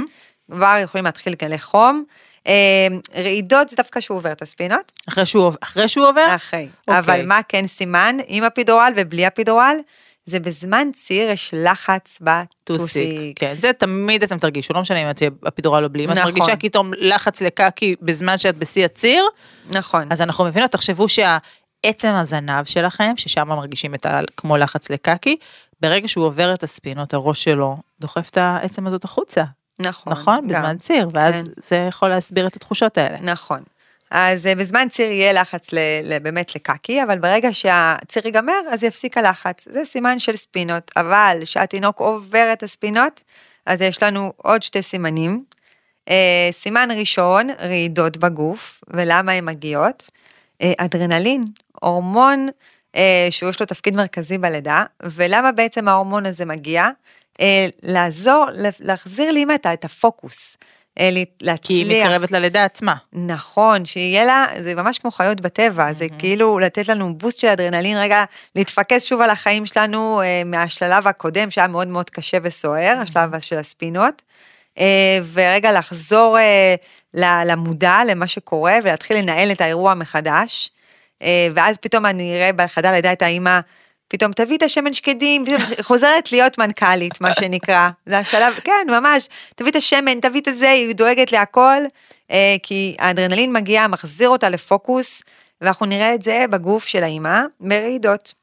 [0.52, 2.04] כבר יכולים להתחיל גלי חום.
[2.48, 6.36] אה, רעידות זה דווקא שהוא עובר את הספינות, אחרי שהוא, אחרי שהוא עובר?
[6.36, 6.68] אחרי.
[6.88, 7.00] אוקיי.
[7.00, 9.76] אבל מה כן סימן, עם הפידורל ובלי הפידורל,
[10.26, 12.20] זה בזמן ציר יש לחץ
[12.64, 12.82] טוסיק.
[12.82, 13.40] בטוסיק.
[13.40, 16.06] כן, זה תמיד אתם תרגישו, לא משנה אם את הפידורל או בלי.
[16.06, 16.32] אם את נכון.
[16.32, 19.26] מרגישה פתאום לחץ לקקי בזמן שאת בשיא הציר,
[19.70, 20.08] נכון.
[20.12, 24.20] אז אנחנו מבינות, תחשבו שהעצם הזנב שלכם, ששם מרגישים את ה...
[24.38, 25.38] כמו לחץ לקקי,
[25.82, 29.44] ברגע שהוא עובר את הספינות, הראש שלו דוחף את העצם הזאת החוצה,
[29.80, 30.14] נכון.
[30.14, 30.38] נכון?
[30.38, 30.48] גם.
[30.48, 31.52] בזמן ציר, ואז כן.
[31.58, 33.18] זה יכול להסביר את התחושות האלה.
[33.22, 33.60] נכון.
[34.12, 38.84] אז אה, בזמן ציר יהיה לחץ ל, ל, באמת לקקי, אבל ברגע שהציר ייגמר, אז
[38.84, 39.68] יפסיק הלחץ.
[39.72, 43.24] זה סימן של ספינות, אבל כשהתינוק עובר את הספינות,
[43.66, 45.44] אז יש לנו עוד שתי סימנים.
[46.10, 50.10] אה, סימן ראשון, רעידות בגוף, ולמה הן מגיעות?
[50.62, 51.44] אה, אדרנלין,
[51.82, 52.48] הורמון
[53.30, 56.90] שיש לו תפקיד מרכזי בלידה, ולמה בעצם ההורמון הזה מגיע?
[57.42, 58.46] אה, לעזור,
[58.80, 60.58] להחזיר לאמא את הפוקוס.
[61.00, 61.10] אה,
[61.42, 61.68] להצליח.
[61.68, 62.96] כי היא מתקרבת ללידה עצמה.
[63.14, 67.98] נכון, שיהיה לה, זה ממש כמו חיות בטבע, זה כאילו לתת לנו בוסט של אדרנלין,
[67.98, 68.24] רגע,
[68.56, 74.22] להתפקס שוב על החיים שלנו מהשלב הקודם, שהיה מאוד מאוד קשה וסוער, השלב של הספינות,
[75.34, 76.38] ורגע לחזור
[77.46, 80.72] למודע, למה שקורה, ולהתחיל לנהל את האירוע מחדש.
[81.22, 83.60] אה, ואז פתאום אני אראה בחדר לידה את האימא,
[84.08, 85.44] פתאום תביא את השמן שקדים,
[85.82, 87.90] חוזרת להיות מנכ"לית, מה שנקרא.
[88.06, 91.82] זה השלב, כן, ממש, תביא את השמן, תביא את זה, היא דואגת להכל,
[92.32, 95.22] אה, כי האדרנלין מגיע, מחזיר אותה לפוקוס,
[95.62, 98.34] ואנחנו נראה את זה בגוף של האימא, ברעידות.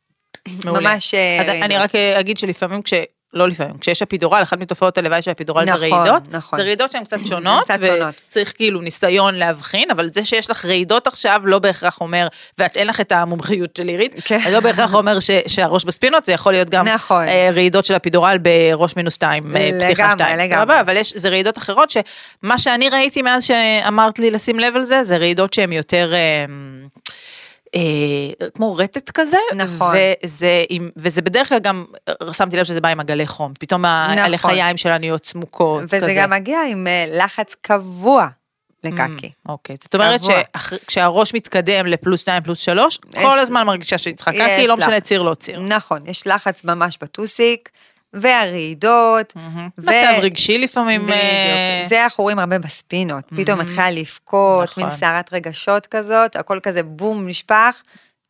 [0.65, 1.65] ממש אה, אז רעידות.
[1.65, 2.95] אני רק אגיד שלפעמים כש...
[3.35, 6.23] לא לפעמים, כשיש אפידורל, אחת מתופעות הלוואי של אפידורל נכון, זה רעידות.
[6.31, 6.59] נכון.
[6.59, 8.15] זה רעידות שהן קצת שונות, קצת שונות.
[8.29, 12.87] וצריך כאילו ניסיון להבחין, אבל זה שיש לך רעידות עכשיו לא בהכרח אומר, ואת אין
[12.87, 14.53] לך את המומחיות של עירית, כן.
[14.53, 17.29] לא בהכרח אומר ש, שהראש בספינות, זה יכול להיות גם נכון.
[17.29, 20.81] אה, רעידות של אפידורל בראש מינוס שתיים, אה, פתיחה שתיים, לגמרי.
[20.81, 25.05] אבל יש, זה רעידות אחרות שמה שאני ראיתי מאז שאמרת לי לשים לב על זה,
[25.05, 26.13] זה רעידות שהן יותר...
[27.75, 30.63] אה, כמו רטט כזה, נכון, וזה,
[30.97, 31.85] וזה בדרך כלל גם,
[32.33, 34.19] שמתי לב שזה בא עם הגלי חום, פתאום נכון.
[34.19, 36.15] הלחיים שלנו נהיות צמוקות, וזה כזה.
[36.17, 38.29] גם מגיע עם אה, לחץ קבוע.
[38.85, 39.27] לקקי.
[39.27, 44.33] Mm, אוקיי, זאת אומרת שכשהראש מתקדם לפלוס 2 פלוס 3, כל הזמן מרגישה שאני צריכה
[44.33, 45.61] קקי, לא משנה ציר לא ציר.
[45.61, 47.71] נכון, יש לחץ ממש בטוסיק,
[48.15, 49.33] והרעידות.
[49.79, 51.03] מצב רגשי לפעמים.
[51.03, 54.99] בדיוק, אה, זה אנחנו רואים הרבה בספינות, פתאום מתחילה לבכות, מין נכון.
[54.99, 57.83] סערת רגשות כזאת, הכל כזה בום נשפך.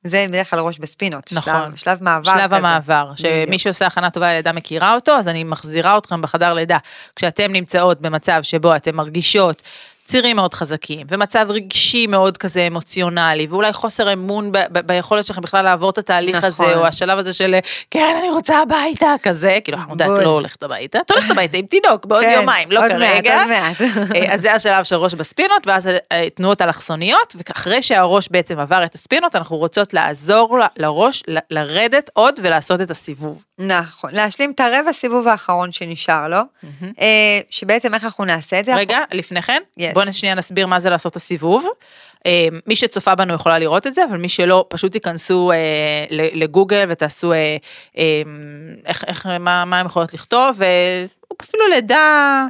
[0.07, 1.77] זה בדרך כלל ראש בספינות, נכון.
[1.77, 2.57] שלב, מעבר שלב כזה.
[2.57, 6.79] המעבר, שמי שעושה הכנה טובה ללידה מכירה אותו, אז אני מחזירה אתכם בחדר לידה.
[7.17, 9.63] כשאתם נמצאות במצב שבו אתם מרגישות
[10.05, 15.41] צירים מאוד חזקים, ומצב רגשי מאוד כזה אמוציונלי, ואולי חוסר אמון ב- ב- ביכולת שלכם
[15.41, 16.49] בכלל לעבור את התהליך נכון.
[16.49, 17.55] הזה, או השלב הזה של,
[17.91, 21.67] כן, אני רוצה הביתה, כזה, כאילו, חמודה, את לא הולכת הביתה, את הולכת הביתה עם
[21.67, 23.39] תינוק בעוד כן, יומיים, לא כרגע.
[23.41, 24.29] עוד מעט, עוד מעט.
[24.31, 28.95] אז זה השלב של ראש בספינות, ואז אה, תנועות אלכסוניות, ואחרי שהראש בעצם עבר את
[28.95, 33.45] הספינות, אנחנו רוצות לעזור לראש לרדת עוד ולעשות את הסיבוב.
[33.59, 36.41] נכון, להשלים את הרבע סיבוב האחרון שנשאר לו,
[37.01, 38.75] אה, שבעצם איך אנחנו נעשה את זה?
[38.75, 39.63] רגע, לפני כן,
[39.95, 41.67] בואו שנייה נסביר מה זה לעשות את הסיבוב.
[42.27, 46.87] אה, מי שצופה בנו יכולה לראות את זה, אבל מי שלא, פשוט תיכנסו אה, לגוגל
[46.89, 47.33] ותעשו
[48.87, 50.61] איך, איך, מה, מה הם יכולות לכתוב,
[51.43, 52.47] אפילו לידה,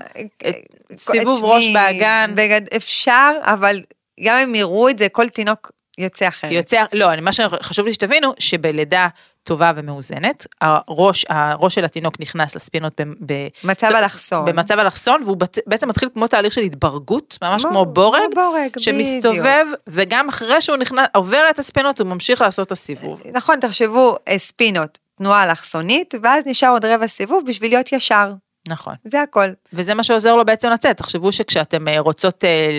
[0.96, 2.32] סיבוב ראש באגן.
[2.34, 3.80] בגד, אפשר, אבל
[4.24, 6.52] גם אם יראו את זה, כל תינוק יוצא אחרת.
[6.52, 9.08] יוצא, לא, מה שחשוב לי שתבינו, שבלידה
[9.44, 16.08] טובה ומאוזנת, הראש, הראש של התינוק נכנס לספינות במצב אלכסון, במצב אלכסון, והוא בעצם מתחיל
[16.14, 19.80] כמו תהליך של התברגות, ממש כמו, בורג, בורג שמסתובב, בדיוק.
[19.86, 23.22] וגם אחרי שהוא נכנס, עובר את הספינות, הוא ממשיך לעשות את הסיבוב.
[23.32, 28.32] נכון, תחשבו, אה, ספינות, תנועה אלכסונית, ואז נשאר עוד רבע סיבוב בשביל להיות ישר.
[28.68, 28.94] נכון.
[29.04, 29.48] זה הכל.
[29.72, 32.78] וזה מה שעוזר לו בעצם לצאת, תחשבו שכשאתם אה, רוצות אה,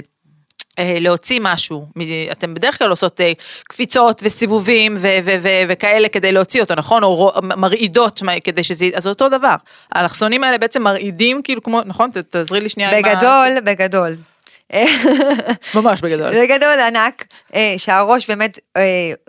[0.80, 1.88] להוציא משהו,
[2.32, 3.32] אתם בדרך כלל עושות אה,
[3.64, 4.98] קפיצות וסיבובים
[5.68, 7.04] וכאלה כדי להוציא אותו, נכון?
[7.04, 9.56] או מרעידות כדי שזה, אז אותו דבר.
[9.92, 12.10] האלכסונים האלה בעצם מרעידים, כאילו כמו, נכון?
[12.30, 12.92] תעזרי לי שנייה.
[12.92, 13.62] בגדול, עם ה...
[13.62, 14.16] בגדול.
[15.76, 16.44] ממש בגדול.
[16.44, 18.60] בגדול ענק, אה, שהראש באמת,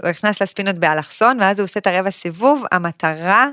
[0.02, 3.48] הוא נכנס לספינות באלכסון, ואז הוא עושה את הרבע סיבוב, המטרה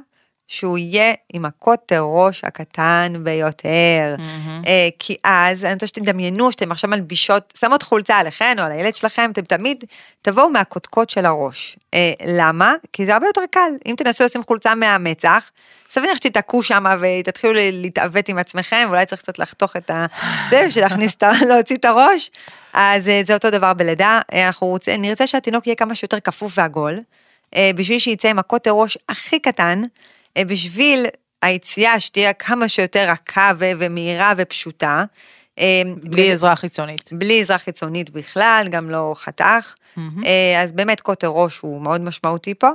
[0.48, 4.16] שהוא יהיה עם הקוטר ראש הקטן ביותר.
[4.18, 4.68] Mm-hmm.
[4.68, 8.96] אה, כי אז, אני רוצה שתדמיינו שאתם עכשיו מלבישות, שמות חולצה עליכן או על הילד
[8.96, 9.84] שלכם, אתם תמיד
[10.22, 11.78] תבואו מהקודקוד של הראש.
[11.94, 12.74] אה, למה?
[12.94, 13.70] כי זה הרבה יותר קל.
[13.86, 15.52] אם תנסו לשים חולצה מהמצח,
[15.90, 20.06] סביר לך שתתעקו שם ותתחילו להתעוות עם עצמכם, ואולי צריך קצת לחתוך את ה...
[20.50, 21.32] זה בשביל להכניס את ה...
[21.50, 22.32] להוציא את הראש.
[22.74, 26.58] אז אה, זה אותו דבר בלידה, אה, אנחנו רוצים, נרצה שהתינוק יהיה כמה שיותר כפוף
[26.58, 27.00] ועגול,
[27.56, 29.82] אה, בשביל שיצא עם הקוטר ראש הכי קטן.
[30.38, 31.06] אה, בשביל
[31.42, 35.04] היציאה שתהיה כמה שיותר רכה ומהירה ופשוטה.
[35.60, 37.14] אה, בלי עזרה חיצונית.
[37.14, 39.74] בלי עזרה חיצונית בכלל, גם לא חתך.
[39.98, 40.26] Mm-hmm.
[40.64, 42.70] אז באמת קוטר ראש הוא מאוד משמעותי פה.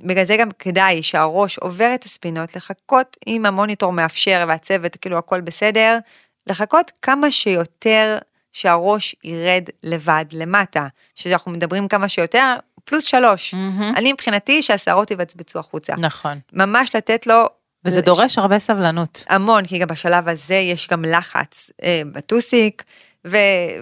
[0.00, 5.40] בגלל זה גם כדאי שהראש עובר את הספינות, לחכות אם המוניטור מאפשר והצוות, כאילו הכל
[5.40, 5.98] בסדר,
[6.46, 8.18] לחכות כמה שיותר
[8.52, 10.86] שהראש ירד לבד למטה.
[11.14, 13.54] שאנחנו מדברים כמה שיותר, פלוס שלוש.
[13.54, 13.96] Mm-hmm.
[13.96, 15.94] אני מבחינתי שהשערות יבצבצו החוצה.
[15.98, 16.38] נכון.
[16.52, 17.46] ממש לתת לו...
[17.84, 18.06] וזה לש...
[18.06, 19.24] דורש הרבה סבלנות.
[19.28, 22.82] המון, כי גם בשלב הזה יש גם לחץ אה, בטוסיק,
[23.26, 23.36] ו-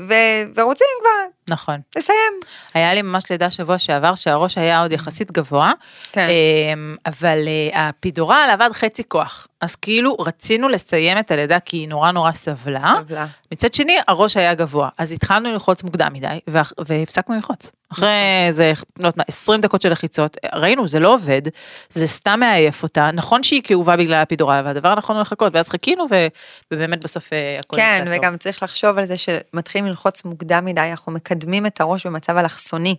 [0.09, 1.81] ו- ורוצים כבר, נכון.
[1.97, 2.33] לסיים.
[2.75, 5.73] היה לי ממש לידה שבוע שעבר שהראש היה עוד יחסית גבוה,
[6.13, 6.29] כן.
[6.29, 9.47] אמ, אבל אה, הפידורל עבד חצי כוח.
[9.61, 12.95] אז כאילו רצינו לסיים את הלידה כי היא נורא נורא סבלה.
[13.07, 13.27] סבלה.
[13.53, 16.39] מצד שני, הראש היה גבוה, אז התחלנו ללחוץ מוקדם מדי,
[16.79, 17.73] והפסקנו ללחוץ.
[17.93, 18.09] אחרי
[18.47, 21.43] איזה, לא יודעת מה, 20 דקות של לחיצות, ראינו, זה לא עובד,
[21.91, 23.11] זה סתם מעייף אותה.
[23.11, 26.27] נכון שהיא כאובה בגלל הפידורל, אבל הדבר הנכון הוא לחכות, ואז חיכינו, ו-
[26.71, 28.19] ובאמת בסוף אה, הכל כן, יצא טוב.
[28.19, 32.97] וגם צריך לחשוב על זה שמתחילים ללחוץ מוקדם מדי, אנחנו מקדמים את הראש במצב אלכסוני.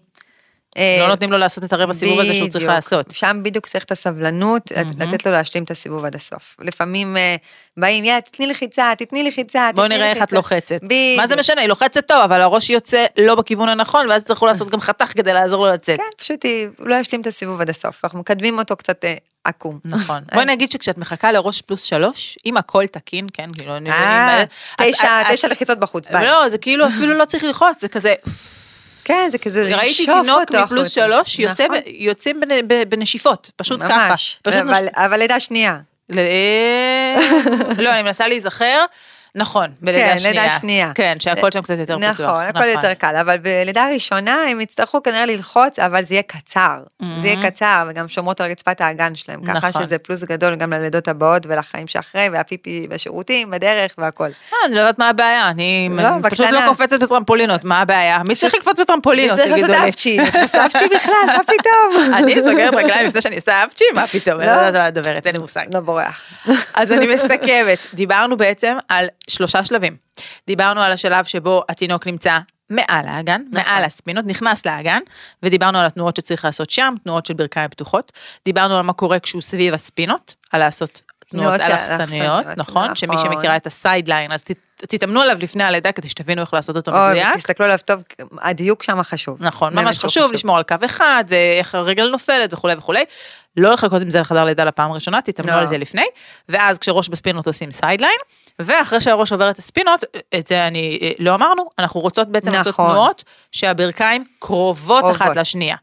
[0.78, 2.68] אה, לא נותנים לו לעשות את הרבע סיבוב הזה שהוא צריך.
[2.68, 3.06] לעשות.
[3.14, 4.72] שם בדיוק צריך את הסבלנות.
[5.00, 6.58] לתת לו להשלים את הסיבוב עד הסוף.
[6.62, 7.36] לפעמים אה,
[7.78, 10.80] באים, יאללה, תתני לחיצה, תתני לחיצה, בואו נראה איך את לחיצה." לוחצת.
[11.18, 14.70] מה זה משנה, היא לוחצת טוב, אבל הראש יוצא לא בכיוון הנכון, ואז יצטרכו לעשות
[14.70, 15.98] גם חתך כדי לעזור לו לצאת.
[15.98, 19.14] כן, פשוט היא- הוא לא ישלים את הסיבוב עד הסוף, אנחנו מקדמים אותו קצת אה,
[19.44, 19.80] עקום.
[19.86, 20.20] נכון.
[20.34, 23.92] בואי נגיד שכשאת מחכה לראש פלוס שלוש, אם הכל תקין, כן, כאילו, אני...
[23.92, 24.50] אה, את-
[24.82, 26.26] תשע, תשע לחיצות בחוץ, ביי.
[26.26, 28.14] לא, זה כאילו אפילו לא צריך ללחוץ, זה כזה,
[29.04, 29.78] כן, זה כזה ראיתי
[30.08, 30.88] לנשוף תינוק אותו מפלוס.
[30.90, 34.08] שלוש, נכון, יוצאים ב- בנשיפות, פשוט ככה.
[34.10, 34.38] ממש,
[34.96, 35.78] אבל- לידה שנייה.
[36.18, 37.16] אה,
[37.78, 38.86] לא, אני מנסה להיזכר.
[39.36, 40.44] נכון, בלידה כן, שנייה.
[40.44, 40.92] לידה שנייה.
[40.96, 42.22] כן, שהכל שם קצת יותר פתוח.
[42.22, 46.80] נכון, הכל יותר קל, אבל בלידה ראשונה הם יצטרכו כנראה ללחוץ, אבל זה יהיה קצר.
[47.22, 49.84] זה יהיה קצר, וגם שומרות על רצפת האגן שלהם, ככה נכון.
[49.84, 54.24] שזה פלוס גדול גם ללידות הבאות ולחיים שאחרי, והפיפי והשירותים בדרך והכל.
[54.24, 56.52] אה, אני לא יודעת מה הבעיה, אני לא, פשוט בקטנה.
[56.52, 58.22] לא קופצת בטרמפולינות, מה הבעיה?
[58.28, 59.92] מי צריך לקפוץ בטרמפולינות, תגידו לי?
[59.92, 62.04] צריך לעשות אפצ'י בכלל, מה פתאום?
[62.18, 64.62] אני סוגרת רגליים לפני שאני עושה אפצ'י, מה פתאום, אני לא לא.
[64.62, 65.66] יודעת מה את מדברת, אין לי מושג.
[65.74, 66.22] לא בורח.
[66.74, 69.98] אז אני מסכמת, דיברנו בעצם על שלושה שלבים.
[70.48, 72.38] דיברנו על השלב שבו התינוק נמצא
[72.70, 73.68] מעל האגן, נכון.
[73.68, 75.00] מעל הספינות, נכנס לאגן,
[75.44, 78.12] ודיברנו על התנועות שצריך לעשות שם, תנועות של ברכיים פתוחות.
[78.46, 82.96] דיברנו על מה קורה כשהוא סביב הספינות, על לעשות תנועות אלכסניות, אלכסניות, נכון?
[82.96, 83.32] שמי נכון.
[83.32, 84.44] שמכירה את ה side-lying, אז
[84.76, 87.36] תתאמנו עליו לפני הלידה כדי שתבינו איך לעשות אותו אוי, מדויק.
[87.36, 88.04] תסתכלו עליו טוב,
[88.42, 89.38] הדיוק שם חשוב.
[89.40, 93.04] נכון, ממש שהוא חשוב לשמור על קו אחד, ואיך הרגל נופלת וכולי וכולי.
[93.58, 95.58] לא לחכות עם זה לחדר לידה לפעם הראשונה, תתאמנו לא.
[95.58, 96.06] על זה לפני,
[96.50, 98.18] ואז כשראש בספינות עושים side-lying,
[98.60, 100.04] ואחרי שהראש עובר את הספינות,
[100.40, 102.92] את זה אני, אה, לא אמרנו, אנחנו רוצות בעצם לעשות נכון.
[102.92, 105.22] תנועות שהברכיים קרובות קרובות.
[105.22, 105.76] אחת לשנייה.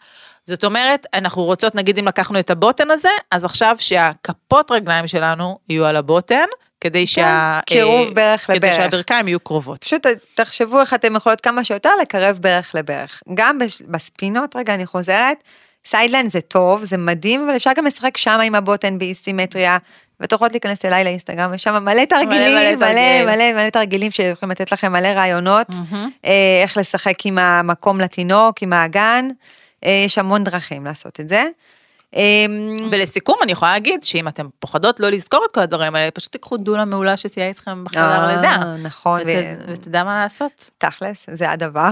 [0.46, 5.58] זאת אומרת, אנחנו רוצות, נגיד אם לקחנו את הבוטן הזה, אז עכשיו שהכפות רגליים שלנו
[5.68, 6.46] יהיו על הבוטן,
[6.80, 7.60] כדי שה...
[7.66, 8.74] כן, קירוב אה, ברך כדי לברך.
[8.74, 9.84] שהברכיים יהיו קרובות.
[9.84, 13.22] פשוט תחשבו איך אתם יכולות כמה שיותר לקרב ברך לברך.
[13.34, 15.44] גם בספינות, רגע, אני חוזרת,
[15.84, 19.78] side-lying זה טוב, זה מדהים, אבל אפשר גם לשחק שם עם הבוטן באי סימטריה,
[20.20, 23.26] ואתם יכולות להיכנס אליי לאינסטגרם, יש שם מלא תרגילים, מלא מלא תרגילים.
[23.26, 25.66] מלא מלא תרגילים שיכולים לתת לכם מלא רעיונות,
[26.24, 29.28] אה, איך לשחק עם המקום לתינוק, עם האגן,
[29.86, 31.44] אה, יש המון דרכים לעשות את זה.
[32.16, 32.46] אה,
[32.90, 36.56] ולסיכום אני יכולה להגיד שאם אתם פוחדות לא לזכור את כל הדברים האלה, פשוט תיקחו
[36.56, 38.56] דולה מעולה שתהיה איתכם בחדר אה, לידה.
[38.82, 39.20] נכון,
[39.68, 40.70] ותדע מה לעשות.
[40.78, 41.88] תכלס, זה הדבר.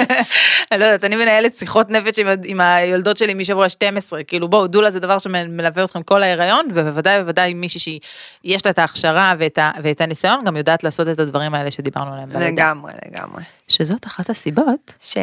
[0.72, 4.90] אני לא יודעת, אני מנהלת שיחות נפש עם, היולדות שלי משבוע 12, כאילו בואו, דולה
[4.90, 10.44] זה דבר שמלווה אתכם כל ההיריון, ובוודאי ובוודאי מישהי שיש לה את ההכשרה ואת, הניסיון,
[10.44, 12.30] גם יודעת לעשות את הדברים האלה שדיברנו עליהם.
[12.30, 13.42] לגמרי, לגמרי.
[13.68, 15.16] שזאת אחת הסיבות ש...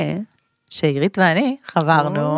[0.79, 2.35] שעירית ואני חברנו.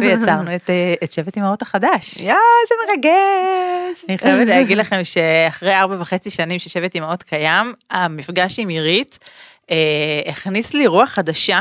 [0.00, 2.16] ויצרנו את, אה, את שבט אמהות החדש.
[2.16, 2.36] יואו,
[2.68, 4.04] זה מרגש.
[4.08, 9.18] אני חייבת להגיד לכם שאחרי ארבע וחצי שנים ששבט אמהות קיים, המפגש עם עירית
[9.70, 9.76] אה,
[10.26, 11.60] הכניס לי רוח חדשה,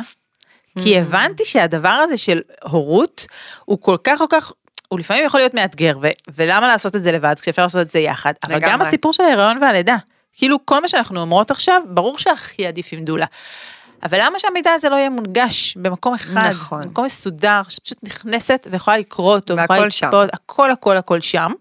[0.83, 1.01] כי Mm.
[1.01, 3.25] הבנתי שהדבר הזה של הורות
[3.65, 4.51] הוא כל כך כל כך,
[4.87, 7.99] הוא לפעמים יכול להיות מאתגר, ו- ולמה לעשות את זה לבד כשאפשר לעשות את זה
[7.99, 8.87] יחד, אבל גם לגמרי.
[8.87, 9.95] הסיפור של ההיריון והלידה,
[10.33, 13.25] כאילו כל מה שאנחנו אומרות עכשיו, ברור שהכי עדיף עם דולה.
[14.03, 16.81] אבל למה שהמידע הזה לא יהיה מונגש במקום אחד, נכון.
[16.81, 20.07] במקום מסודר, שפשוט נכנסת ויכולה לקרוא אותו, והכל שם.
[20.07, 21.51] לצפות, הכל הכל הכל שם.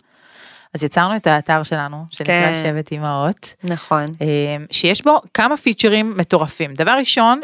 [0.75, 2.55] אז יצרנו את האתר שלנו, שנקרא כן.
[2.55, 4.05] שבט אמהות, נכון.
[4.21, 4.27] אה,
[4.71, 6.75] שיש בו כמה פיצ'רים מטורפים.
[6.75, 7.41] דבר ראשון,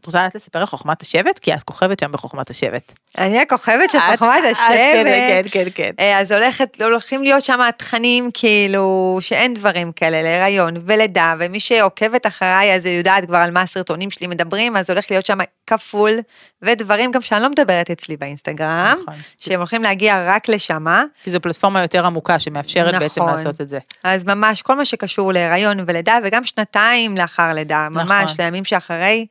[0.00, 1.38] את רוצה לדעת לספר על חוכמת השבט?
[1.38, 2.92] כי את כוכבת שם בחוכמת השבט.
[3.18, 5.52] אני הכוכבת של חוכמת את- כן, כן, השבט.
[5.52, 5.90] כן, כן.
[6.00, 12.26] אה, אז הולכת, הולכים להיות שם תכנים כאילו שאין דברים כאלה להיריון ולידה, ומי שעוקבת
[12.26, 16.18] אחריי אז יודעת כבר על מה הסרטונים שלי מדברים, אז הולך להיות שם כפול,
[16.62, 19.14] ודברים גם שאני לא מדברת אצלי באינסטגרם, נכון.
[19.40, 21.04] שהם הולכים להגיע רק לשמה.
[21.22, 23.34] כי זו פלטפורמה יותר עמוקה שמאפשרת בעצם נכון.
[23.34, 23.78] לעשות את זה.
[24.04, 28.44] אז ממש כל מה שקשור להיריון ולידה, וגם שנתיים לאחר לידה, ממש, נכון.
[28.44, 29.26] לימים שאחרי.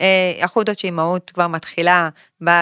[0.00, 2.08] אה, אחודות שאימהות כבר מתחילה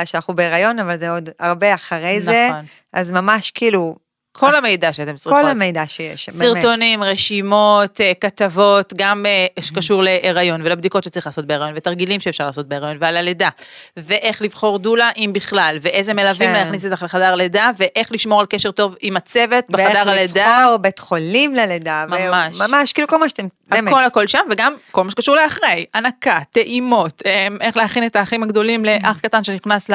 [0.04, 2.48] שאנחנו בהיריון, אבל זה עוד הרבה אחרי זה.
[2.50, 2.64] נכון.
[2.92, 3.96] אז ממש כאילו,
[4.38, 5.42] כל המידע שאתם צריכות.
[5.42, 6.38] כל המידע שיש, באמת.
[6.38, 12.68] סרטונים, רשימות, אה, כתבות, גם אה, שקשור להיריון ולבדיקות שצריך לעשות בהיריון ותרגילים שאפשר לעשות
[12.68, 13.48] בהיריון ועל הלידה.
[13.96, 16.52] ואיך לבחור דולה אם בכלל, ואיזה מלווים כן.
[16.52, 20.40] להכניס אותך לחדר לידה, ואיך לשמור על קשר טוב עם הצוות בחדר הלידה.
[20.40, 22.04] ואיך לבחור בית חולים ללידה.
[22.08, 22.60] ממש.
[22.60, 23.92] ממש, כאילו כל מה שאתם, באמת.
[23.92, 28.42] הכל הכל שם, וגם כל מה שקשור לאחרי, הנקה, טעימות, אה, איך להכין את האחים
[28.42, 29.94] הגדולים לאח קטן שנכנס ל...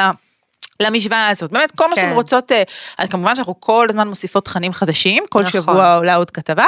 [0.79, 2.01] למשוואה הזאת, באמת כל מה כן.
[2.01, 5.61] שאתם רוצות, אה, כמובן שאנחנו כל הזמן מוסיפות תכנים חדשים, כל נכון.
[5.61, 6.65] שבוע עולה עוד כתבה,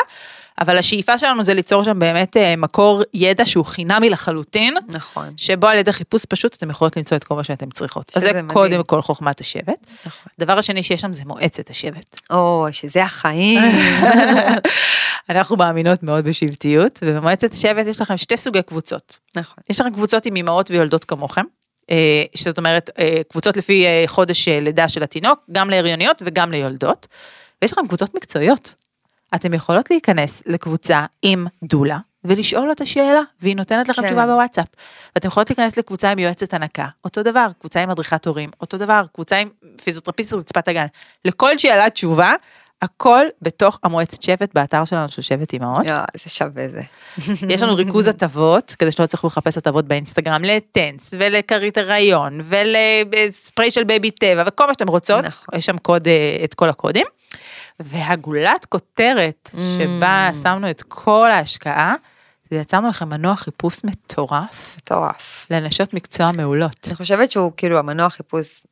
[0.62, 5.34] אבל השאיפה שלנו זה ליצור שם באמת אה, מקור ידע שהוא חינמי לחלוטין, נכון.
[5.38, 8.12] שבו על ידי חיפוש פשוט אתם יכולות למצוא את כל מה שאתם צריכות.
[8.16, 8.50] אז זה מדהים.
[8.50, 9.88] קודם כל חוכמת השבט.
[10.06, 10.32] נכון.
[10.40, 12.20] הדבר השני שיש שם זה מועצת השבט.
[12.30, 13.62] או, שזה החיים.
[15.30, 19.18] אנחנו מאמינות מאוד בשבטיות, ובמועצת השבט יש לכם שתי סוגי קבוצות.
[19.36, 19.64] נכון.
[19.70, 21.46] יש לכם קבוצות עם אימהות ויולדות כמוכם, אה,
[22.36, 27.08] זאת אומרת אה, קבוצות לפי אה, חודש אה, לידה של התינוק, גם להריוניות וגם ליולדות,
[27.62, 28.76] ויש לכם קבוצות מקצועיות.
[29.36, 34.08] אתם יכולות להיכנס לקבוצה עם דולה ולשאול אותה שאלה, והיא נותנת לכם כן.
[34.08, 34.68] תשובה בוואטסאפ.
[35.16, 39.06] ואתם יכולות להיכנס לקבוצה עם יועצת הנקה, אותו דבר, קבוצה עם מדריכת הורים, אותו דבר,
[39.14, 39.50] קבוצה עם
[39.84, 40.86] פיזיותרפיסט רצפת האגן.
[41.26, 42.34] לכל שאלה תשובה,
[42.82, 45.86] הכל בתוך המועצת שבט, באתר שלנו של שבט אימהות.
[45.86, 46.82] יואו, זה שווה זה.
[47.54, 53.72] יש לנו ריכוז הטבות, כדי שלא תצטרכו לחפש הטבות באינסטגרם, ל TENS ולכרית הריון ולספרי
[53.72, 55.58] של בייבי טבע וכל מה שאתם רוצות, נכון.
[55.58, 57.06] יש שם קוד, אה, את כל הקודים.
[57.80, 61.96] והגולת כותרת שבה שמנו את כל ההשקעה,
[62.52, 65.48] זה יצרנו לכם מנוע חיפוש מטורף מטורף.
[65.52, 66.88] לנשות מקצוע מעולות.
[66.88, 68.64] אני חושבת שהוא כאילו המנוע חיפוש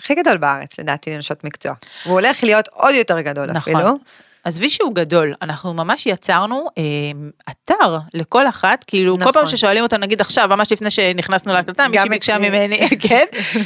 [0.00, 1.72] הכי גדול בארץ, לדעתי, לנשות מקצוע.
[2.06, 3.76] והוא הולך להיות עוד יותר גדול נכון.
[3.76, 3.98] אפילו.
[4.44, 6.82] עזבי שהוא גדול, אנחנו ממש יצרנו אה,
[7.50, 9.32] אתר לכל אחת, כאילו כל נכון.
[9.32, 12.38] פעם ששואלים אותה, נגיד עכשיו, ממש לפני שנכנסנו להקלטה, מישהי ביקשה.
[12.38, 13.24] ממני, כן,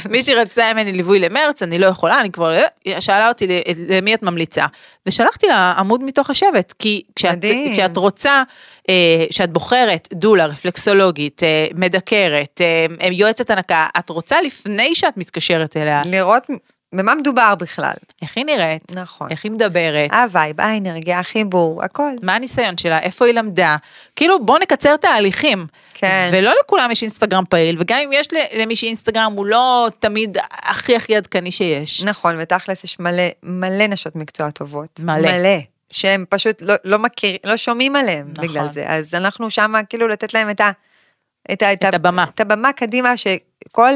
[0.09, 3.47] מישהי רצתה ממני ליווי למרץ, אני לא יכולה, אני כבר, לא- שאלה אותי
[3.89, 4.65] למי את ממליצה,
[5.05, 7.45] ושלחתי לה עמוד מתוך השבט, כי כשאת.
[7.73, 8.43] כשאת רוצה,
[8.89, 15.77] אה, כשאת בוחרת דולה, רפלקסולוגית, אה, מדקרת, אה, יועצת הנקה, את רוצה לפני שאת מתקשרת
[15.77, 16.47] אליה, לראות
[16.95, 17.93] במה מדובר בכלל.
[18.21, 19.27] איך היא נראית, נכון.
[19.31, 22.11] איך היא מדברת, ה vibe, האנרגיה, החיבור, הכל.
[22.21, 23.75] מה הניסיון שלה, איפה היא למדה,
[24.15, 25.67] כאילו בוא נקצר תהליכים.
[25.93, 26.29] כן.
[26.31, 30.95] ולא לכולם יש אינסטגרם פעיל, וגם אם יש ל- למישהי אינסטגרם הוא לא תמיד הכי
[30.95, 32.03] הכי עדכני שיש.
[32.03, 34.99] נכון, ותכלס יש מלא, מלא נשות מקצוע טובות.
[34.99, 35.31] מלא.
[35.31, 35.59] מלא.
[35.91, 38.47] שהם פשוט לא, לא מכיר, לא שומעים עליהם נכון.
[38.49, 38.83] בגלל זה.
[38.87, 40.71] אז אנחנו שמה כאילו לתת להם את ה...
[41.51, 42.25] את, ה, את הבמה.
[42.35, 43.91] את הבמה קדימה, שכל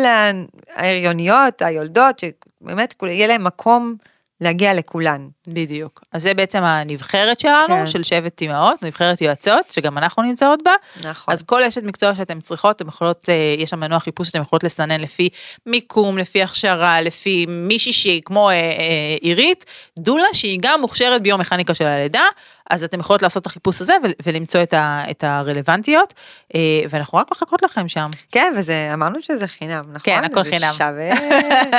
[0.76, 2.22] ההריוניות, היולדות,
[2.63, 3.95] שבאמת כול- יהיה להם מקום
[4.41, 5.28] להגיע לכולן.
[5.48, 6.02] בדיוק.
[6.12, 7.88] אז זה בעצם הנבחרת שלנו, כן.
[7.88, 10.72] של שבט אימהות, נבחרת יועצות, שגם אנחנו נמצאות בה.
[11.10, 11.34] נכון.
[11.34, 14.63] אז כל אשת מקצוע שאתן צריכות, אתן יכולות, אה, יש שם מנוע חיפוש שאתן יכולות
[14.63, 15.30] לסנן לפי
[15.65, 19.65] מיקום, לפי הכשרה, לפי מישהי שהיא כמו אה, אה, עירית,
[20.00, 22.24] דולה שהיא גם מוכשרת ביומכניקה של הלידה,
[22.70, 26.14] אז אתן יכולות לעשות את החיפוש הזה ול- ולמצוא את, ה, את הרלוונטיות,
[26.56, 28.10] אה, ואנחנו רק מחכות לכם שם.
[28.32, 30.00] כן, וזה, אמרנו שזה חינם, נכון?
[30.04, 30.72] כן, הכל חינם.
[30.78, 31.12] שווה.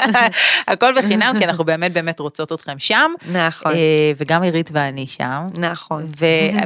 [0.72, 5.46] הכל בחינם, כי אנחנו באמת באמת רוצות אתכם שם, נכון, אה, וגם עירית ואני שם.
[5.58, 6.06] נכון.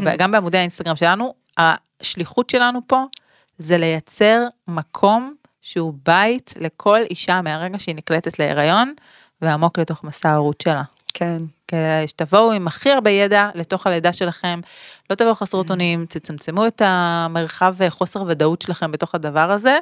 [0.03, 3.05] וגם בעמודי האינסטגרם שלנו, השליחות שלנו פה
[3.59, 8.95] זה לייצר מקום שהוא בית לכל אישה מהרגע שהיא נקלטת להיריון
[9.43, 10.83] ועמוק לתוך מסע ההורות שלה.
[11.15, 11.37] כן.
[12.07, 14.61] שתבואו עם הכי הרבה ידע לתוך הלידה שלכם,
[15.11, 19.79] לא תבואו חסרות אונים, תצמצמו את המרחב חוסר ודאות שלכם בתוך הדבר הזה,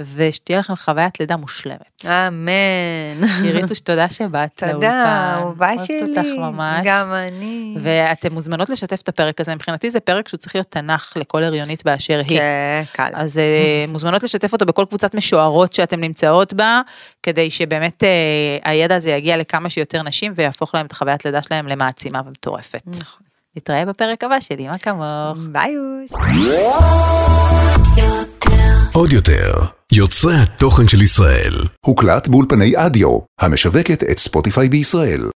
[0.00, 2.04] ושתהיה לכם חוויית לידה מושלמת.
[2.06, 3.24] אמן.
[3.42, 4.72] עיריתוש, תודה שבאת לאולפן.
[4.72, 6.02] תודה, אהובה אוהבת שלי.
[6.02, 6.80] אותך ממש.
[6.84, 7.76] גם אני.
[7.82, 11.84] ואתן מוזמנות לשתף את הפרק הזה, מבחינתי זה פרק שהוא צריך להיות תנ"ך לכל הריונית
[11.84, 12.38] באשר היא.
[12.38, 13.10] כן, קל.
[13.12, 16.80] אז אה, מוזמנות לשתף אותו בכל קבוצת משוערות שאתן נמצאות בה,
[17.22, 21.68] כדי שבאמת אה, הידע הזה יגיע לכמה שיותר נשים ויהפוך להם את החוויית לידה שלהם
[21.68, 22.82] למעצימה ומטורפת.
[22.86, 23.31] נכון.
[23.56, 25.38] נתראה בפרק הבא של אמא כמוך.
[25.52, 26.10] ביי אוש.
[28.94, 29.52] עוד יותר,
[29.92, 31.52] יוצרי התוכן של ישראל.
[31.86, 35.22] הוקלט באולפני אדיו, המשווקת את ספוטיפיי בישראל.